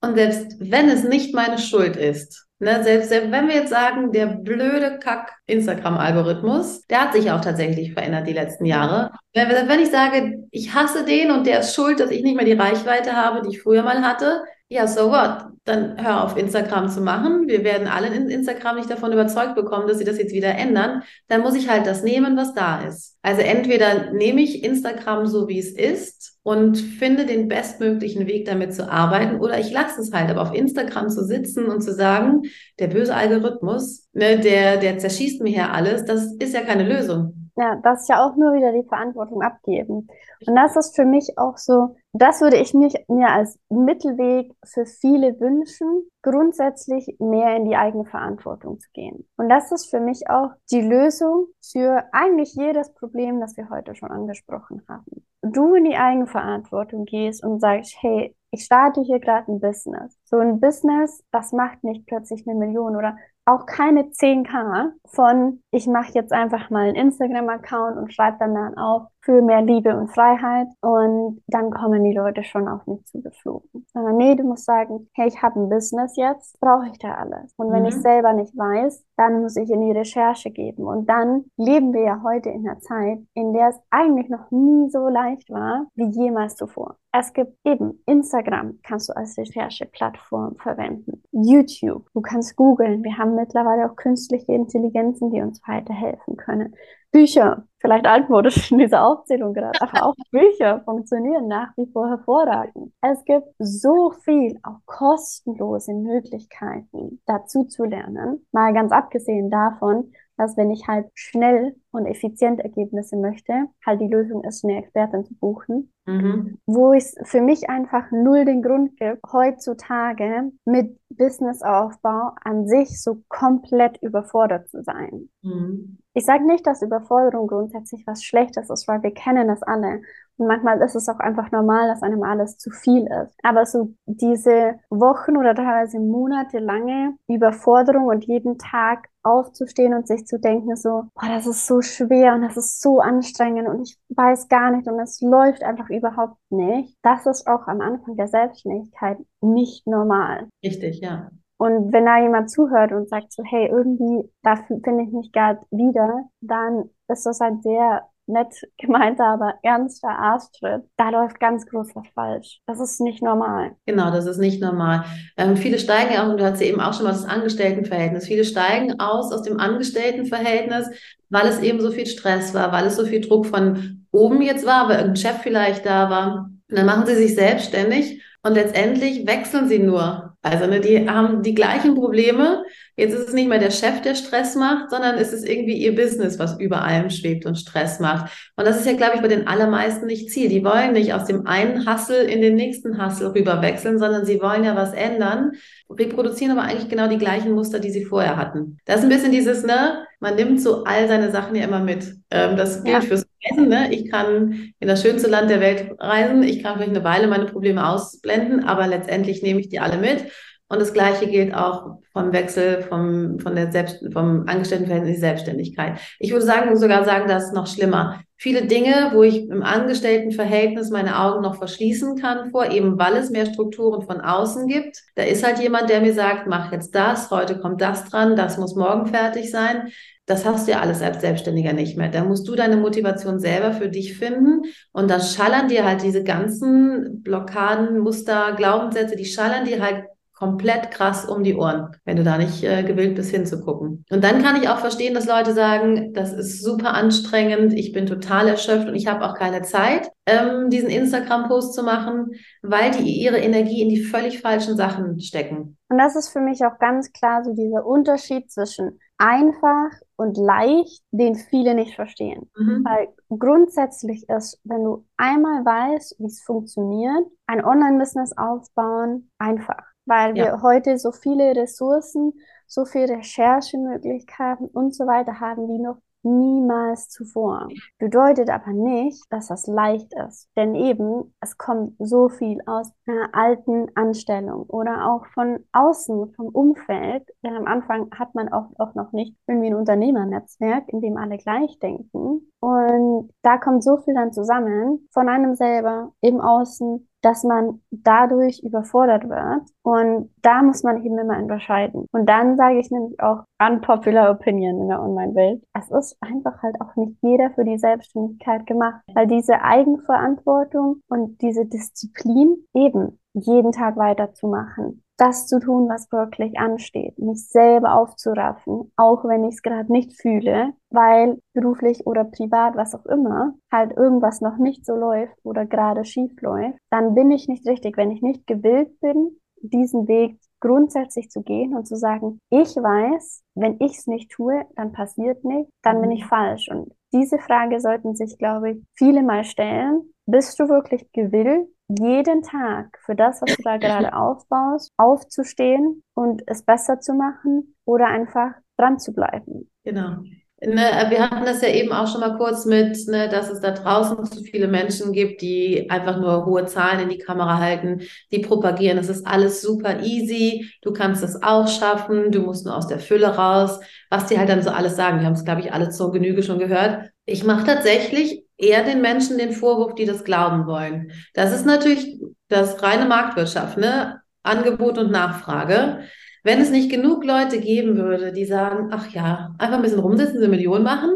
[0.00, 4.28] Und selbst wenn es nicht meine Schuld ist, Ne, selbst, wenn wir jetzt sagen, der
[4.28, 9.10] blöde Kack-Instagram-Algorithmus, der hat sich auch tatsächlich verändert die letzten Jahre.
[9.34, 12.52] Wenn ich sage, ich hasse den und der ist schuld, dass ich nicht mehr die
[12.52, 15.46] Reichweite habe, die ich früher mal hatte, ja, so what?
[15.64, 17.46] Dann hör auf, Instagram zu machen.
[17.46, 21.02] Wir werden alle in Instagram nicht davon überzeugt bekommen, dass sie das jetzt wieder ändern.
[21.28, 23.16] Dann muss ich halt das nehmen, was da ist.
[23.22, 28.74] Also entweder nehme ich Instagram so, wie es ist und finde den bestmöglichen Weg, damit
[28.74, 30.30] zu arbeiten, oder ich lasse es halt.
[30.30, 32.42] Aber auf Instagram zu sitzen und zu sagen,
[32.80, 37.35] der böse Algorithmus, ne, der, der zerschießt mir hier alles, das ist ja keine Lösung.
[37.58, 40.08] Ja, das ist ja auch nur wieder die Verantwortung abgeben.
[40.46, 44.84] Und das ist für mich auch so, das würde ich mich, mir als Mittelweg für
[44.84, 49.26] viele wünschen, grundsätzlich mehr in die eigene Verantwortung zu gehen.
[49.38, 53.94] Und das ist für mich auch die Lösung für eigentlich jedes Problem, das wir heute
[53.94, 55.24] schon angesprochen haben.
[55.40, 60.18] Du in die eigene Verantwortung gehst und sagst, hey, ich starte hier gerade ein Business.
[60.24, 63.16] So ein Business, das macht nicht plötzlich eine Million oder
[63.46, 68.76] auch keine 10k von, ich mache jetzt einfach mal einen Instagram-Account und schreibe dann, dann
[68.76, 73.86] auf, für mehr Liebe und Freiheit und dann kommen die Leute schon auf mich zugeflogen.
[73.92, 77.52] Sondern nee, du musst sagen, hey, ich habe ein Business jetzt, brauche ich da alles.
[77.56, 77.88] Und wenn mhm.
[77.88, 80.84] ich selber nicht weiß, dann muss ich in die Recherche geben.
[80.84, 84.90] Und dann leben wir ja heute in einer Zeit, in der es eigentlich noch nie
[84.90, 86.96] so leicht war wie jemals zuvor.
[87.12, 91.22] Es gibt eben Instagram, kannst du als Rechercheplattform verwenden.
[91.32, 93.02] YouTube, du kannst googeln.
[93.04, 96.74] Wir haben mittlerweile auch künstliche Intelligenzen, die uns weiterhelfen können.
[97.12, 102.92] Bücher, vielleicht altmodisch in dieser Aufzählung gerade, aber auch Bücher funktionieren nach wie vor hervorragend.
[103.00, 110.56] Es gibt so viel, auch kostenlose Möglichkeiten dazu zu lernen, mal ganz abgesehen davon, dass
[110.56, 115.34] wenn ich halt schnell und effizient Ergebnisse möchte, halt die Lösung ist, eine Expertin zu
[115.34, 115.92] buchen.
[116.06, 116.58] Mhm.
[116.66, 123.22] Wo es für mich einfach null den Grund gibt, heutzutage mit Businessaufbau an sich so
[123.28, 125.28] komplett überfordert zu sein.
[125.42, 125.98] Mhm.
[126.16, 130.00] Ich sage nicht, dass Überforderung grundsätzlich was Schlechtes ist, weil wir kennen das alle.
[130.38, 133.36] Und manchmal ist es auch einfach normal, dass einem alles zu viel ist.
[133.42, 140.40] Aber so diese Wochen oder teilweise monatelange Überforderung und jeden Tag aufzustehen und sich zu
[140.40, 144.48] denken, so, boah, das ist so schwer und das ist so anstrengend und ich weiß
[144.48, 146.96] gar nicht und es läuft einfach überhaupt nicht.
[147.02, 150.48] Das ist auch am Anfang der Selbstständigkeit nicht normal.
[150.64, 151.30] Richtig, ja.
[151.58, 155.60] Und wenn da jemand zuhört und sagt so, hey, irgendwie, da finde ich mich gerade
[155.70, 160.82] wieder, dann ist das halt sehr nett gemeinter, aber ernster Arschtritt.
[160.96, 162.60] Da läuft ganz groß was falsch.
[162.66, 163.72] Das ist nicht normal.
[163.86, 165.04] Genau, das ist nicht normal.
[165.36, 168.26] Ähm, viele steigen ja, und du hast ja eben auch schon mal das Angestelltenverhältnis.
[168.26, 170.90] Viele steigen aus aus dem Angestelltenverhältnis,
[171.30, 174.66] weil es eben so viel Stress war, weil es so viel Druck von oben jetzt
[174.66, 176.50] war, weil irgendein Chef vielleicht da war.
[176.68, 180.25] Und dann machen sie sich selbstständig und letztendlich wechseln sie nur.
[180.46, 182.64] Also ne, die haben die gleichen Probleme,
[182.98, 185.94] Jetzt ist es nicht mehr der Chef, der Stress macht, sondern es ist irgendwie ihr
[185.94, 188.32] Business, was über allem schwebt und Stress macht.
[188.56, 190.48] Und das ist ja, glaube ich, bei den allermeisten nicht Ziel.
[190.48, 194.64] Die wollen nicht aus dem einen Hustle in den nächsten Hustle rüberwechseln, sondern sie wollen
[194.64, 195.52] ja was ändern,
[195.90, 198.78] reproduzieren aber eigentlich genau die gleichen Muster, die sie vorher hatten.
[198.86, 202.14] Das ist ein bisschen dieses, ne, man nimmt so all seine Sachen ja immer mit.
[202.30, 203.00] Ähm, das gilt ja.
[203.02, 203.92] fürs Reisen, ne?
[203.92, 207.46] Ich kann in das schönste Land der Welt reisen, ich kann vielleicht eine Weile meine
[207.46, 210.26] Probleme ausblenden, aber letztendlich nehme ich die alle mit.
[210.68, 215.20] Und das Gleiche gilt auch vom Wechsel vom, von der Selbst, vom Angestelltenverhältnis in die
[215.20, 216.00] Selbstständigkeit.
[216.18, 218.20] Ich würde sagen, sogar sagen, das ist noch schlimmer.
[218.36, 223.30] Viele Dinge, wo ich im Angestelltenverhältnis meine Augen noch verschließen kann vor, eben weil es
[223.30, 225.04] mehr Strukturen von außen gibt.
[225.14, 228.58] Da ist halt jemand, der mir sagt, mach jetzt das, heute kommt das dran, das
[228.58, 229.92] muss morgen fertig sein.
[230.26, 232.08] Das hast du ja alles als Selbstständiger nicht mehr.
[232.08, 234.62] Da musst du deine Motivation selber für dich finden.
[234.92, 240.04] Und da schallern dir halt diese ganzen Blockaden, Muster, Glaubenssätze, die schallern dir halt
[240.36, 244.04] komplett krass um die Ohren, wenn du da nicht äh, gewillt bist hinzugucken.
[244.10, 248.06] Und dann kann ich auch verstehen, dass Leute sagen, das ist super anstrengend, ich bin
[248.06, 253.10] total erschöpft und ich habe auch keine Zeit, ähm, diesen Instagram-Post zu machen, weil die
[253.10, 255.78] ihre Energie in die völlig falschen Sachen stecken.
[255.88, 261.02] Und das ist für mich auch ganz klar so dieser Unterschied zwischen einfach und leicht,
[261.10, 262.50] den viele nicht verstehen.
[262.56, 262.84] Mhm.
[262.84, 270.36] Weil grundsätzlich ist, wenn du einmal weißt, wie es funktioniert, ein Online-Business aufbauen, einfach weil
[270.36, 270.44] ja.
[270.44, 272.32] wir heute so viele Ressourcen,
[272.66, 277.68] so viele Recherchemöglichkeiten und so weiter haben wie noch niemals zuvor.
[277.98, 280.48] Bedeutet aber nicht, dass das leicht ist.
[280.56, 286.48] Denn eben, es kommt so viel aus einer alten Anstellung oder auch von außen, vom
[286.48, 287.28] Umfeld.
[287.44, 291.38] Denn am Anfang hat man auch, auch noch nicht irgendwie ein Unternehmernetzwerk, in dem alle
[291.38, 292.50] gleich denken.
[292.60, 298.62] Und da kommt so viel dann zusammen von einem selber, im Außen, dass man dadurch
[298.62, 299.68] überfordert wird.
[299.82, 302.06] Und da muss man eben immer unterscheiden.
[302.12, 305.64] Und dann sage ich nämlich auch unpopular opinion in der Online-Welt.
[305.74, 311.42] Es ist einfach halt auch nicht jeder für die Selbstständigkeit gemacht, weil diese Eigenverantwortung und
[311.42, 318.92] diese Disziplin eben jeden Tag weiterzumachen, das zu tun, was wirklich ansteht, mich selber aufzuraffen,
[318.96, 323.96] auch wenn ich es gerade nicht fühle, weil beruflich oder privat, was auch immer, halt
[323.96, 328.10] irgendwas noch nicht so läuft oder gerade schief läuft, dann bin ich nicht richtig, wenn
[328.10, 333.76] ich nicht gewillt bin, diesen Weg grundsätzlich zu gehen und zu sagen, ich weiß, wenn
[333.80, 336.28] ich es nicht tue, dann passiert nichts, dann bin ich mhm.
[336.28, 336.68] falsch.
[336.70, 340.12] Und diese Frage sollten sich, glaube ich, viele mal stellen.
[340.26, 346.42] Bist du wirklich gewillt, jeden Tag für das, was du da gerade aufbaust, aufzustehen und
[346.46, 349.70] es besser zu machen oder einfach dran zu bleiben?
[349.84, 350.18] Genau.
[350.58, 353.72] Ne, wir hatten das ja eben auch schon mal kurz mit, ne, dass es da
[353.72, 358.00] draußen zu viele Menschen gibt, die einfach nur hohe Zahlen in die Kamera halten,
[358.32, 362.74] die propagieren, es ist alles super easy, du kannst es auch schaffen, du musst nur
[362.74, 365.18] aus der Fülle raus, was die halt dann so alles sagen.
[365.20, 367.10] Wir haben es, glaube ich, alle zur Genüge schon gehört.
[367.26, 371.12] Ich mache tatsächlich eher den Menschen den Vorwurf, die das glauben wollen.
[371.34, 374.20] Das ist natürlich das reine Marktwirtschaft, ne?
[374.42, 376.00] Angebot und Nachfrage.
[376.44, 380.36] Wenn es nicht genug Leute geben würde, die sagen, ach ja, einfach ein bisschen rumsitzen,
[380.36, 381.10] eine Million machen,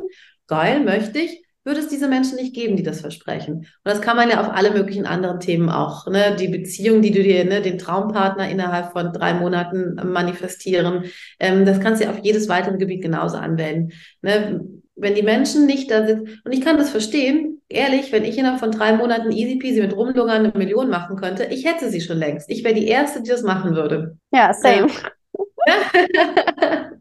[0.48, 3.58] geil, möchte ich, würde es diese Menschen nicht geben, die das versprechen.
[3.58, 6.06] Und das kann man ja auf alle möglichen anderen Themen auch.
[6.08, 6.34] Ne?
[6.38, 11.04] Die Beziehung, die du dir, ne, den Traumpartner innerhalb von drei Monaten manifestieren,
[11.38, 13.92] ähm, das kannst du ja auf jedes weitere Gebiet genauso anwenden.
[14.22, 14.64] Ne?
[15.00, 18.60] Wenn die Menschen nicht da sitzen, und ich kann das verstehen, ehrlich, wenn ich innerhalb
[18.60, 22.18] von drei Monaten easy peasy mit Rumlungern eine Million machen könnte, ich hätte sie schon
[22.18, 22.50] längst.
[22.50, 24.16] Ich wäre die Erste, die das machen würde.
[24.32, 24.88] Ja, same.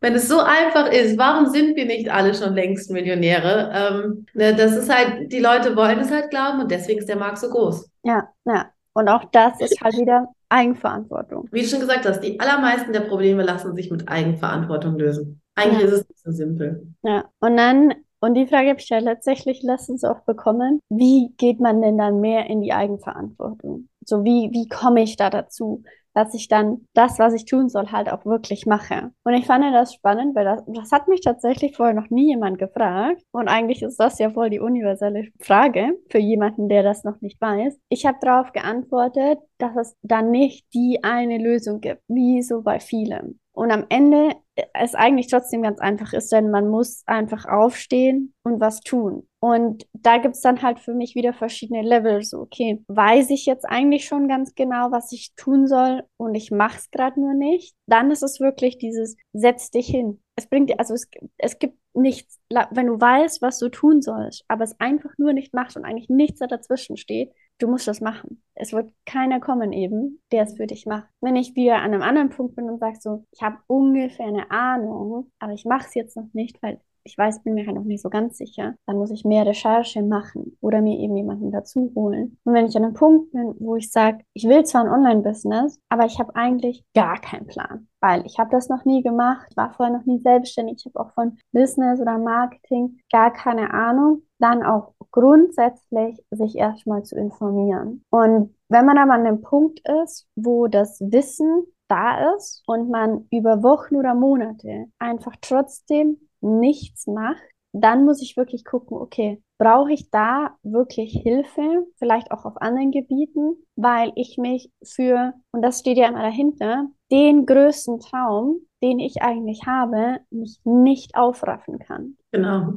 [0.00, 3.72] Wenn es so einfach ist, warum sind wir nicht alle schon längst Millionäre?
[3.74, 7.16] Ähm, ne, das ist halt, die Leute wollen es halt glauben und deswegen ist der
[7.16, 7.90] Markt so groß.
[8.04, 8.70] Ja, ja.
[8.92, 11.48] Und auch das ist halt wieder Eigenverantwortung.
[11.52, 15.40] Wie du schon gesagt hast, die allermeisten der Probleme lassen sich mit Eigenverantwortung lösen.
[15.58, 15.86] Eigentlich ja.
[15.86, 16.86] ist es nicht so simpel.
[17.02, 20.80] Ja, und dann und die Frage habe ich ja tatsächlich letztens auch bekommen.
[20.88, 23.88] Wie geht man denn dann mehr in die Eigenverantwortung?
[24.04, 25.84] So, wie, wie komme ich da dazu?
[26.18, 29.12] dass ich dann das, was ich tun soll, halt auch wirklich mache.
[29.22, 32.58] Und ich fand das spannend, weil das, das hat mich tatsächlich vorher noch nie jemand
[32.58, 33.22] gefragt.
[33.30, 37.40] Und eigentlich ist das ja wohl die universelle Frage für jemanden, der das noch nicht
[37.40, 37.78] weiß.
[37.88, 42.80] Ich habe darauf geantwortet, dass es dann nicht die eine Lösung gibt, wie so bei
[42.80, 43.38] vielen.
[43.52, 44.32] Und am Ende
[44.74, 49.28] es eigentlich trotzdem ganz einfach ist, denn man muss einfach aufstehen und was tun.
[49.40, 52.30] Und da gibt es dann halt für mich wieder verschiedene Levels.
[52.30, 56.50] So, okay, weiß ich jetzt eigentlich schon ganz genau, was ich tun soll und ich
[56.50, 57.74] mache es gerade nur nicht.
[57.86, 60.20] Dann ist es wirklich dieses, setz dich hin.
[60.34, 62.40] Es bringt dir, also es, es gibt nichts,
[62.70, 66.08] wenn du weißt, was du tun sollst, aber es einfach nur nicht machst und eigentlich
[66.08, 68.42] nichts dazwischen steht, du musst das machen.
[68.54, 71.08] Es wird keiner kommen eben, der es für dich macht.
[71.20, 74.50] Wenn ich wieder an einem anderen Punkt bin und sage so, ich habe ungefähr eine
[74.50, 77.84] Ahnung, aber ich mache es jetzt noch nicht, weil ich weiß, bin mir halt noch
[77.84, 81.90] nicht so ganz sicher, dann muss ich mehr Recherche machen oder mir eben jemanden dazu
[81.94, 82.38] holen.
[82.44, 85.80] Und wenn ich an einem Punkt bin, wo ich sage, ich will zwar ein Online-Business,
[85.88, 89.72] aber ich habe eigentlich gar keinen Plan, weil ich habe das noch nie gemacht, war
[89.72, 94.62] vorher noch nie selbstständig, ich habe auch von Business oder Marketing gar keine Ahnung, dann
[94.62, 98.04] auch grundsätzlich sich erstmal zu informieren.
[98.10, 103.26] Und wenn man aber an dem Punkt ist, wo das Wissen da ist und man
[103.30, 109.92] über Wochen oder Monate einfach trotzdem nichts macht, dann muss ich wirklich gucken, okay, brauche
[109.92, 115.80] ich da wirklich Hilfe, vielleicht auch auf anderen Gebieten, weil ich mich für, und das
[115.80, 122.16] steht ja immer dahinter, den größten Traum, den ich eigentlich habe, mich nicht aufraffen kann.
[122.30, 122.74] Genau.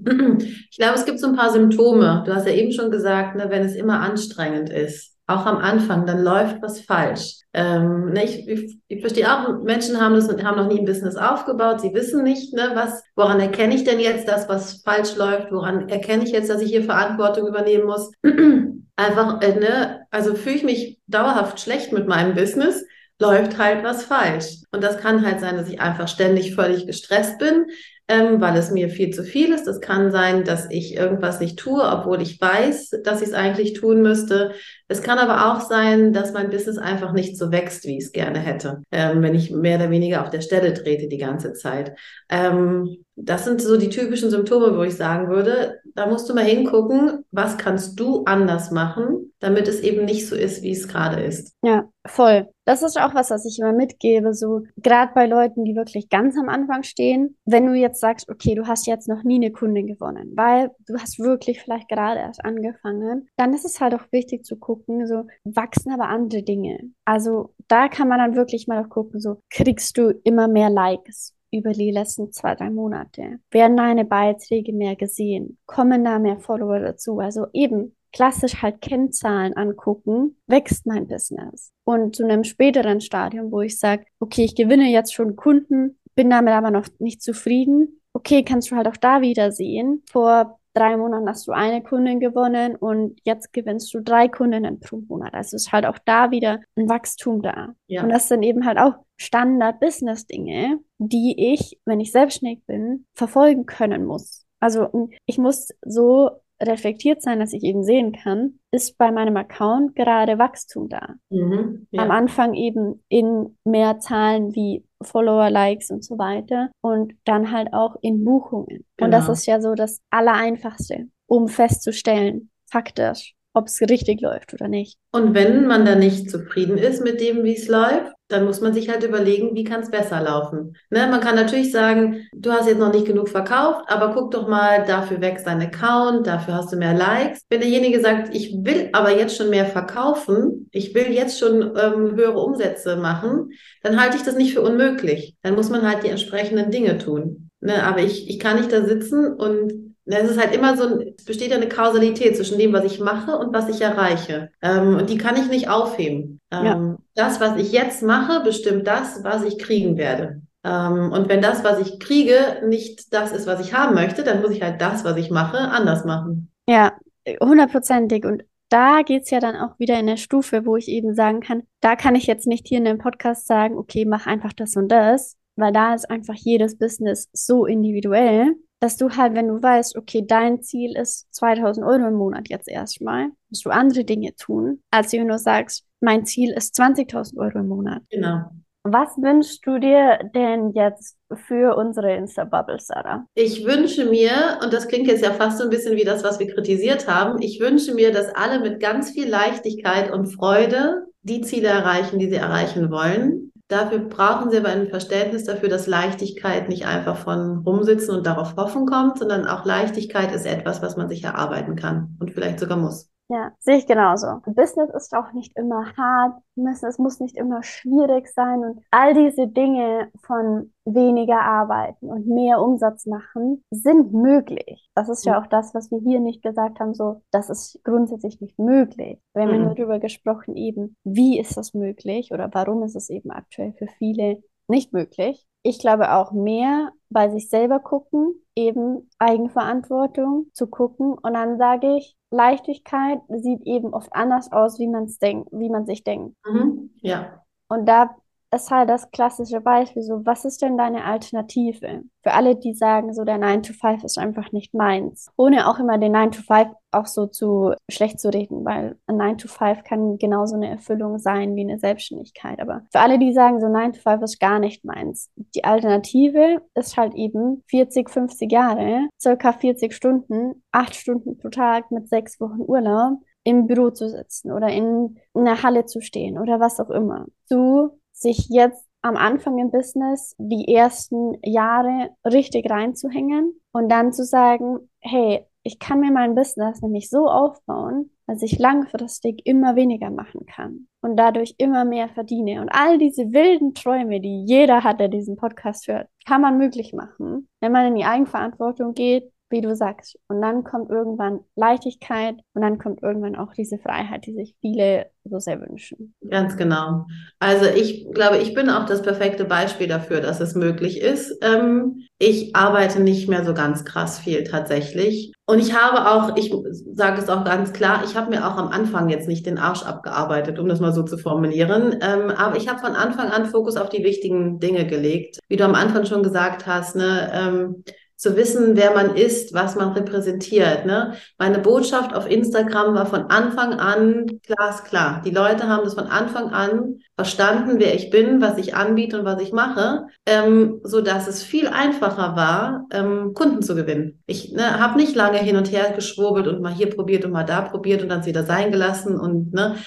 [0.72, 2.24] Ich glaube, es gibt so ein paar Symptome.
[2.26, 6.06] Du hast ja eben schon gesagt, ne, wenn es immer anstrengend ist auch am Anfang,
[6.06, 7.42] dann läuft was falsch.
[7.54, 11.16] Ähm, ne, ich, ich, ich, verstehe auch, Menschen haben das haben noch nie ein Business
[11.16, 15.52] aufgebaut, sie wissen nicht, ne, was, woran erkenne ich denn jetzt das, was falsch läuft,
[15.52, 18.12] woran erkenne ich jetzt, dass ich hier Verantwortung übernehmen muss.
[18.96, 22.86] Einfach, äh, ne, also fühle ich mich dauerhaft schlecht mit meinem Business,
[23.20, 24.58] läuft halt was falsch.
[24.72, 27.68] Und das kann halt sein, dass ich einfach ständig völlig gestresst bin,
[28.12, 29.68] ähm, weil es mir viel zu viel ist.
[29.68, 33.72] Es kann sein, dass ich irgendwas nicht tue, obwohl ich weiß, dass ich es eigentlich
[33.72, 34.52] tun müsste.
[34.90, 38.12] Es kann aber auch sein, dass mein Business einfach nicht so wächst, wie ich es
[38.12, 41.98] gerne hätte, ähm, wenn ich mehr oder weniger auf der Stelle trete die ganze Zeit.
[42.30, 46.44] Ähm, das sind so die typischen Symptome, wo ich sagen würde, da musst du mal
[46.44, 51.22] hingucken, was kannst du anders machen, damit es eben nicht so ist, wie es gerade
[51.22, 51.56] ist.
[51.64, 52.48] Ja, voll.
[52.66, 56.38] Das ist auch was, was ich immer mitgebe, so gerade bei Leuten, die wirklich ganz
[56.38, 57.38] am Anfang stehen.
[57.46, 60.96] Wenn du jetzt sagst, okay, du hast jetzt noch nie eine Kundin gewonnen, weil du
[60.98, 65.26] hast wirklich vielleicht gerade erst angefangen, dann ist es halt auch wichtig zu gucken, so
[65.44, 66.92] wachsen aber andere Dinge.
[67.04, 71.72] Also da kann man dann wirklich mal gucken, so kriegst du immer mehr Likes über
[71.74, 73.40] die letzten zwei, drei Monate?
[73.52, 75.58] Werden deine Beiträge mehr gesehen?
[75.66, 77.20] Kommen da mehr Follower dazu?
[77.20, 81.72] Also eben klassisch halt Kennzahlen angucken, wächst mein Business.
[81.84, 86.30] Und zu einem späteren Stadium, wo ich sage, okay, ich gewinne jetzt schon Kunden, bin
[86.30, 88.02] damit aber noch nicht zufrieden.
[88.14, 90.04] Okay, kannst du halt auch da wieder sehen.
[90.12, 94.98] Vor drei Monaten hast du eine Kundin gewonnen und jetzt gewinnst du drei Kundinnen pro
[95.08, 95.34] Monat.
[95.34, 97.74] Also ist halt auch da wieder ein Wachstum da.
[97.88, 98.04] Ja.
[98.04, 104.06] Und das sind eben halt auch Standard-Business-Dinge, die ich, wenn ich selbstständig bin, verfolgen können
[104.06, 104.46] muss.
[104.60, 106.30] Also ich muss so
[106.62, 111.16] reflektiert sein, dass ich eben sehen kann, ist bei meinem Account gerade Wachstum da.
[111.32, 112.04] Mhm, ja.
[112.04, 117.74] Am Anfang eben in mehr Zahlen wie Follower, Likes und so weiter und dann halt
[117.74, 118.86] auch in Buchungen.
[118.98, 119.06] Genau.
[119.06, 119.34] Und das genau.
[119.34, 125.00] ist ja so das Allereinfachste, um festzustellen, faktisch, ob es richtig läuft oder nicht.
[125.12, 128.74] Und wenn man da nicht zufrieden ist mit dem, wie es läuft, dann muss man
[128.74, 130.76] sich halt überlegen, wie kann es besser laufen.
[130.90, 131.08] Ne?
[131.08, 134.86] Man kann natürlich sagen, du hast jetzt noch nicht genug verkauft, aber guck doch mal,
[134.86, 137.46] dafür wächst dein Account, dafür hast du mehr Likes.
[137.50, 142.16] Wenn derjenige sagt, ich will aber jetzt schon mehr verkaufen, ich will jetzt schon ähm,
[142.16, 143.52] höhere Umsätze machen,
[143.84, 145.36] dann halte ich das nicht für unmöglich.
[145.42, 147.50] Dann muss man halt die entsprechenden Dinge tun.
[147.60, 147.84] Ne?
[147.84, 151.52] Aber ich, ich kann nicht da sitzen und es ist halt immer so, es besteht
[151.52, 154.50] ja eine Kausalität zwischen dem, was ich mache und was ich erreiche.
[154.62, 156.40] Ähm, und die kann ich nicht aufheben.
[156.52, 156.98] Ähm, ja.
[157.16, 160.42] Das, was ich jetzt mache, bestimmt das, was ich kriegen werde.
[160.64, 164.42] Ähm, und wenn das, was ich kriege, nicht das ist, was ich haben möchte, dann
[164.42, 166.52] muss ich halt das, was ich mache, anders machen.
[166.68, 166.94] Ja,
[167.40, 168.26] hundertprozentig.
[168.26, 171.42] Und da geht es ja dann auch wieder in der Stufe, wo ich eben sagen
[171.42, 174.76] kann, da kann ich jetzt nicht hier in dem Podcast sagen, okay, mach einfach das
[174.76, 179.62] und das, weil da ist einfach jedes Business so individuell dass du halt, wenn du
[179.62, 184.36] weißt, okay, dein Ziel ist 2000 Euro im Monat jetzt erstmal, musst du andere Dinge
[184.36, 188.02] tun, als wenn du sagst, mein Ziel ist 20.000 Euro im Monat.
[188.10, 188.46] Genau.
[188.84, 191.16] Was wünschst du dir denn jetzt
[191.46, 193.28] für unsere Insta-Bubble, Sarah?
[193.36, 196.40] Ich wünsche mir, und das klingt jetzt ja fast so ein bisschen wie das, was
[196.40, 201.42] wir kritisiert haben, ich wünsche mir, dass alle mit ganz viel Leichtigkeit und Freude die
[201.42, 206.68] Ziele erreichen, die sie erreichen wollen Dafür brauchen sie aber ein Verständnis dafür, dass Leichtigkeit
[206.68, 211.08] nicht einfach von rumsitzen und darauf hoffen kommt, sondern auch Leichtigkeit ist etwas, was man
[211.08, 213.11] sich erarbeiten kann und vielleicht sogar muss.
[213.32, 214.42] Ja, sehe ich genauso.
[214.46, 219.48] Business ist auch nicht immer hart, es muss nicht immer schwierig sein und all diese
[219.48, 224.90] Dinge von weniger arbeiten und mehr Umsatz machen sind möglich.
[224.96, 228.42] Das ist ja auch das, was wir hier nicht gesagt haben, so, das ist grundsätzlich
[228.42, 229.18] nicht möglich.
[229.34, 229.64] Wir haben mhm.
[229.64, 233.88] nur darüber gesprochen, eben, wie ist das möglich oder warum ist es eben aktuell für
[233.98, 235.46] viele nicht möglich.
[235.64, 241.14] Ich glaube auch mehr bei sich selber gucken, eben Eigenverantwortung zu gucken.
[241.14, 245.70] Und dann sage ich, Leichtigkeit sieht eben oft anders aus, wie man es denkt, wie
[245.70, 246.36] man sich denkt.
[246.46, 246.92] Mhm.
[247.02, 247.44] Ja.
[247.68, 248.16] Und da
[248.54, 252.04] ist halt das klassische Beispiel so, was ist denn deine Alternative?
[252.22, 255.32] Für alle, die sagen, so der 9 to 5 ist einfach nicht meins.
[255.38, 259.18] Ohne auch immer den 9 to 5 auch so zu schlecht zu reden, weil ein
[259.18, 262.60] 9 to 5 kann genauso eine Erfüllung sein wie eine Selbstständigkeit.
[262.60, 265.30] Aber für alle, die sagen, so 9 to 5 ist gar nicht meins.
[265.56, 271.90] Die Alternative ist halt eben 40, 50 Jahre, circa 40 Stunden, 8 Stunden pro Tag
[271.92, 276.60] mit 6 Wochen Urlaub im Büro zu sitzen oder in einer Halle zu stehen oder
[276.60, 277.26] was auch immer.
[277.46, 284.24] Zu sich jetzt am Anfang im Business die ersten Jahre richtig reinzuhängen und dann zu
[284.24, 290.10] sagen, hey, ich kann mir mein Business nämlich so aufbauen, dass ich langfristig immer weniger
[290.10, 292.62] machen kann und dadurch immer mehr verdiene.
[292.62, 296.94] Und all diese wilden Träume, die jeder hat, der diesen Podcast hört, kann man möglich
[296.94, 300.18] machen, wenn man in die Eigenverantwortung geht, wie du sagst.
[300.28, 305.08] Und dann kommt irgendwann Leichtigkeit und dann kommt irgendwann auch diese Freiheit, die sich viele
[305.24, 306.16] so sehr wünschen.
[306.28, 307.06] Ganz genau.
[307.40, 311.38] Also ich glaube, ich bin auch das perfekte Beispiel dafür, dass es möglich ist.
[311.42, 315.34] Ähm, ich arbeite nicht mehr so ganz krass viel tatsächlich.
[315.46, 316.54] Und ich habe auch, ich
[316.94, 319.84] sage es auch ganz klar, ich habe mir auch am Anfang jetzt nicht den Arsch
[319.84, 322.00] abgearbeitet, um das mal so zu formulieren.
[322.02, 325.40] Ähm, aber ich habe von Anfang an Fokus auf die wichtigen Dinge gelegt.
[325.50, 327.84] Wie du am Anfang schon gesagt hast, ne, ähm,
[328.22, 330.86] zu wissen, wer man ist, was man repräsentiert.
[330.86, 331.16] Ne?
[331.40, 335.24] Meine Botschaft auf Instagram war von Anfang an glasklar.
[335.26, 339.26] Die Leute haben das von Anfang an verstanden, wer ich bin, was ich anbiete und
[339.26, 344.22] was ich mache, ähm, so dass es viel einfacher war, ähm, Kunden zu gewinnen.
[344.28, 347.44] Ich ne, habe nicht lange hin und her geschwurbelt und mal hier probiert und mal
[347.44, 349.78] da probiert und dann wieder sein gelassen und ne,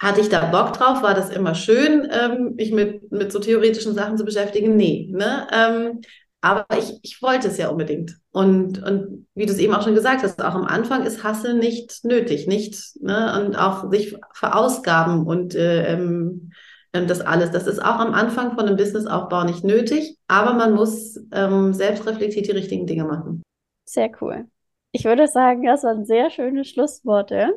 [0.00, 1.02] hatte ich da Bock drauf?
[1.02, 4.74] War das immer schön, ähm, mich mit, mit so theoretischen Sachen zu beschäftigen?
[4.74, 5.10] Nee.
[5.12, 5.46] Ne?
[5.52, 6.00] Ähm,
[6.42, 8.18] Aber ich, ich wollte es ja unbedingt.
[8.32, 11.54] Und, und wie du es eben auch schon gesagt hast, auch am Anfang ist Hassel
[11.54, 13.44] nicht nötig, nicht, ne?
[13.44, 16.52] Und auch sich verausgaben und äh, ähm,
[16.92, 17.50] ähm, das alles.
[17.50, 22.46] Das ist auch am Anfang von einem Businessaufbau nicht nötig, aber man muss ähm, selbstreflektiert
[22.46, 23.42] die richtigen Dinge machen.
[23.84, 24.46] Sehr cool.
[24.92, 27.56] Ich würde sagen, das waren sehr schöne Schlussworte.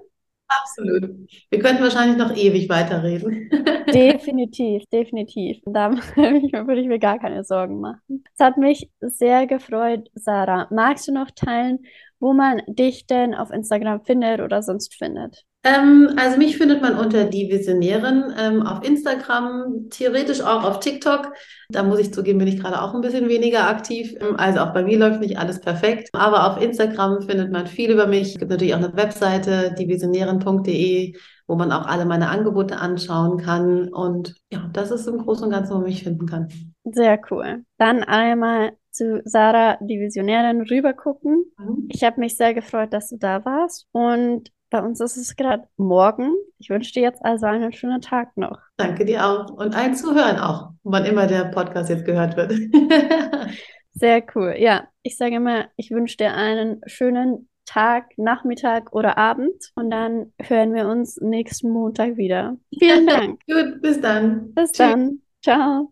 [0.60, 1.30] Absolut.
[1.50, 3.50] Wir könnten wahrscheinlich noch ewig weiterreden.
[3.94, 5.58] Definitiv, definitiv.
[5.66, 8.24] Da würde ich mir gar keine Sorgen machen.
[8.34, 10.68] Es hat mich sehr gefreut, Sarah.
[10.72, 11.80] Magst du noch teilen,
[12.20, 15.46] wo man dich denn auf Instagram findet oder sonst findet?
[15.66, 21.32] Ähm, also mich findet man unter die Visionärin ähm, auf Instagram, theoretisch auch auf TikTok.
[21.70, 24.14] Da muss ich zugeben, bin ich gerade auch ein bisschen weniger aktiv.
[24.20, 26.10] Ähm, also auch bei mir läuft nicht alles perfekt.
[26.12, 28.34] Aber auf Instagram findet man viel über mich.
[28.34, 31.16] Es gibt natürlich auch eine Webseite, dievisionärin.de,
[31.48, 33.88] wo man auch alle meine Angebote anschauen kann.
[33.88, 36.50] Und ja, das ist im Großen und Ganzen, wo man mich finden kann.
[36.84, 37.64] Sehr cool.
[37.78, 41.46] Dann einmal zu Sarah, die Visionärin, rübergucken.
[41.58, 41.88] Mhm.
[41.90, 43.88] Ich habe mich sehr gefreut, dass du da warst.
[43.94, 46.34] Und bei uns ist es gerade morgen.
[46.58, 48.60] Ich wünsche dir jetzt also einen schönen Tag noch.
[48.78, 52.54] Danke dir auch und allen Zuhören auch, wann immer der Podcast jetzt gehört wird.
[53.94, 54.56] Sehr cool.
[54.58, 60.34] Ja, ich sage immer, ich wünsche dir einen schönen Tag, Nachmittag oder Abend und dann
[60.42, 62.58] hören wir uns nächsten Montag wieder.
[62.78, 63.40] Vielen Dank.
[63.46, 64.56] Gut, bis dann.
[64.56, 64.78] Bis Tschüss.
[64.78, 65.22] dann.
[65.44, 65.82] Ciao.